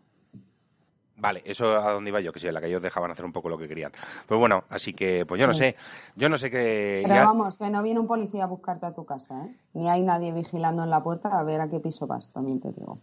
[1.22, 3.32] Vale, eso a dónde iba yo, que sí, en la que ellos dejaban hacer un
[3.32, 3.92] poco lo que querían.
[4.28, 5.76] Pues bueno, así que, pues yo no sé,
[6.16, 7.02] yo no sé qué...
[7.04, 9.56] pero ya- vamos que no viene un policía a buscarte a tu casa ¿eh?
[9.74, 12.72] ni hay nadie vigilando en la puerta a ver a qué piso vas también te
[12.72, 12.98] digo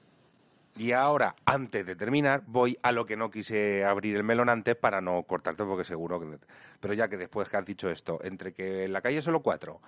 [0.76, 4.74] Y ahora, antes de terminar, voy a lo que no quise abrir el melón antes
[4.74, 6.38] para no cortarte, porque seguro que...
[6.80, 9.80] Pero ya que después que has dicho esto, entre que en la calle solo cuatro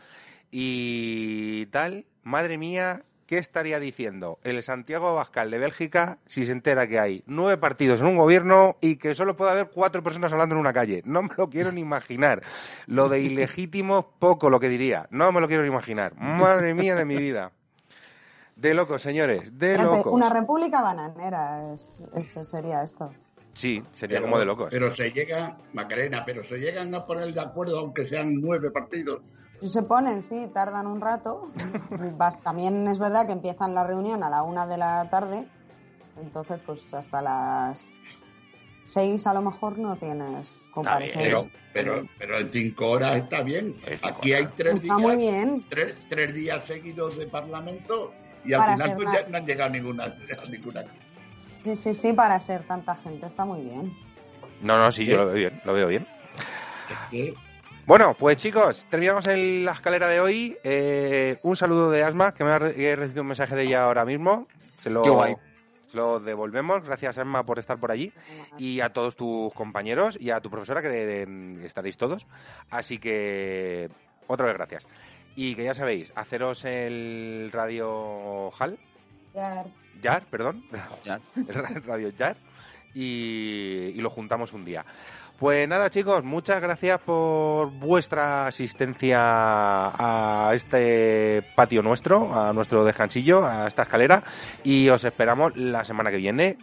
[0.52, 6.88] y tal, madre mía, ¿qué estaría diciendo el Santiago Abascal de Bélgica si se entera
[6.88, 10.56] que hay nueve partidos en un gobierno y que solo puede haber cuatro personas hablando
[10.56, 11.00] en una calle?
[11.04, 12.42] No me lo quiero ni imaginar.
[12.88, 15.06] Lo de ilegítimo, poco lo que diría.
[15.12, 16.12] No me lo quiero ni imaginar.
[16.16, 17.52] Madre mía de mi vida.
[18.56, 20.12] De locos, señores, de Una- locos.
[20.12, 23.14] una república bananera es, eso sería esto
[23.52, 24.68] Sí, sería Pero- como de locos.
[24.72, 29.22] Pero se llega, Macarena, pero se llegan a poner de acuerdo aunque sean nueve partidos.
[29.62, 31.48] Se ponen, sí, tardan un rato.
[32.42, 35.46] También es verdad que empiezan la reunión a la una de la tarde,
[36.20, 37.94] entonces pues hasta las
[38.86, 41.22] seis a lo mejor no tienes comparecencia.
[41.22, 43.76] Pero, pero, pero en cinco horas está bien.
[44.02, 45.64] Aquí hay tres Está días, muy bien.
[45.68, 48.12] Tres, tres días seguidos de parlamento
[48.44, 50.84] y al Para final pues, ya no han llegado a ninguna, a ninguna.
[51.36, 53.92] Sí, sí, sí, para ser tanta gente está muy bien.
[54.62, 56.06] No, no, sí, yo lo veo bien, lo veo bien.
[57.90, 60.56] Bueno, pues chicos, terminamos el- la escalera de hoy.
[60.62, 63.82] Eh, un saludo de Asma, que me ha re- he recibido un mensaje de ella
[63.82, 64.46] ahora mismo.
[64.78, 65.02] Se lo,
[65.90, 66.84] se devolvemos.
[66.84, 68.12] Gracias, Asma, por estar por allí.
[68.58, 72.28] Y a todos tus compañeros y a tu profesora, que de- de- estaréis todos.
[72.70, 73.90] Así que,
[74.28, 74.86] otra vez gracias.
[75.34, 78.78] Y que ya sabéis, haceros el radio Hall,
[79.34, 79.64] Ya,
[80.00, 80.64] Jar, perdón.
[81.34, 82.36] El ra- Radio Jar.
[82.94, 84.84] Y, y lo juntamos un día.
[85.40, 93.46] Pues nada, chicos, muchas gracias por vuestra asistencia a este patio nuestro, a nuestro descansillo,
[93.46, 94.22] a esta escalera.
[94.64, 96.58] Y os esperamos la semana que viene.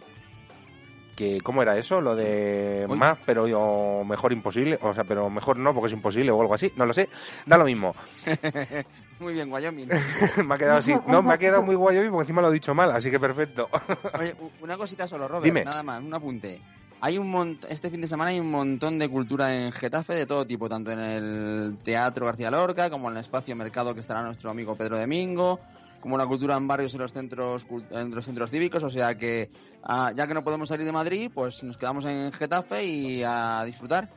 [1.16, 2.00] Que, ¿Cómo era eso?
[2.00, 4.78] Lo de más, pero yo- mejor imposible.
[4.80, 6.72] O sea, pero mejor no, porque es imposible o algo así.
[6.76, 7.08] No lo sé.
[7.46, 7.96] Da lo mismo.
[9.18, 9.88] Muy bien, Wyoming.
[10.46, 10.94] me ha quedado así.
[11.08, 13.68] No, me ha quedado muy guay porque encima lo he dicho mal, así que perfecto.
[14.16, 15.64] Oye, una cosita solo, Robert, Dime.
[15.64, 16.60] nada más, un apunte.
[17.00, 20.26] Hay un mont- este fin de semana hay un montón de cultura en Getafe de
[20.26, 24.22] todo tipo, tanto en el Teatro García Lorca como en el espacio Mercado que estará
[24.22, 25.60] nuestro amigo Pedro Domingo,
[26.00, 29.48] como la cultura en barrios en los centros en los centros cívicos, o sea que
[29.84, 33.62] ah, ya que no podemos salir de Madrid, pues nos quedamos en Getafe y a
[33.64, 34.08] disfrutar.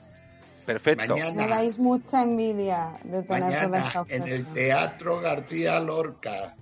[0.66, 1.16] Perfecto.
[1.36, 4.46] Me dais mucha envidia de tener toda Mañana en el.
[4.54, 6.56] Teatro García Lorca,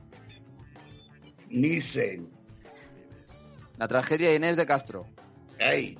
[1.49, 2.29] Nissen,
[3.77, 5.05] La tragedia de Inés de Castro.
[5.59, 5.97] ahí,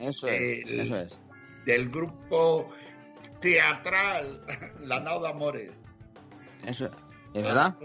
[0.00, 1.18] Eso es, El- eso es.
[1.66, 2.68] del grupo
[3.40, 4.40] teatral
[4.84, 5.70] La Nau de Amores.
[6.66, 6.90] Eso
[7.34, 7.76] es verdad.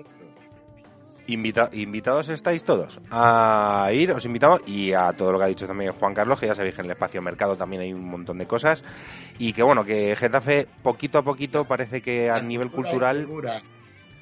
[1.27, 5.65] Invita- invitados estáis todos a ir, os invitamos y a todo lo que ha dicho
[5.65, 8.37] también Juan Carlos, que ya sabéis que en el espacio mercado también hay un montón
[8.37, 8.83] de cosas
[9.39, 13.59] y que bueno, que Getafe poquito a poquito parece que a nivel cultural Segura.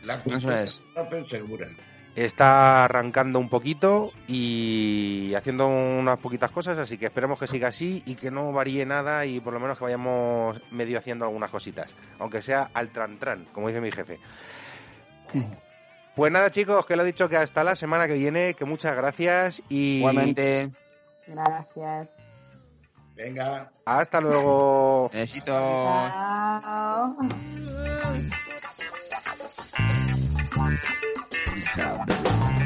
[0.04, 0.82] La Eso cultura es.
[1.28, 1.68] Segura.
[2.16, 8.04] Está arrancando un poquito y haciendo unas poquitas cosas, así que esperemos que siga así
[8.06, 11.92] y que no varíe nada y por lo menos que vayamos medio haciendo algunas cositas,
[12.20, 14.20] aunque sea al tran tran, como dice mi jefe.
[16.16, 18.96] Pues nada chicos, que lo he dicho que hasta la semana que viene, que muchas
[18.96, 20.72] gracias y Igualmente.
[21.26, 22.16] Gracias.
[23.16, 23.72] Venga.
[23.86, 25.10] hasta luego.
[25.14, 25.46] Besitos.
[25.48, 27.18] Chao.
[31.64, 32.63] Isabel.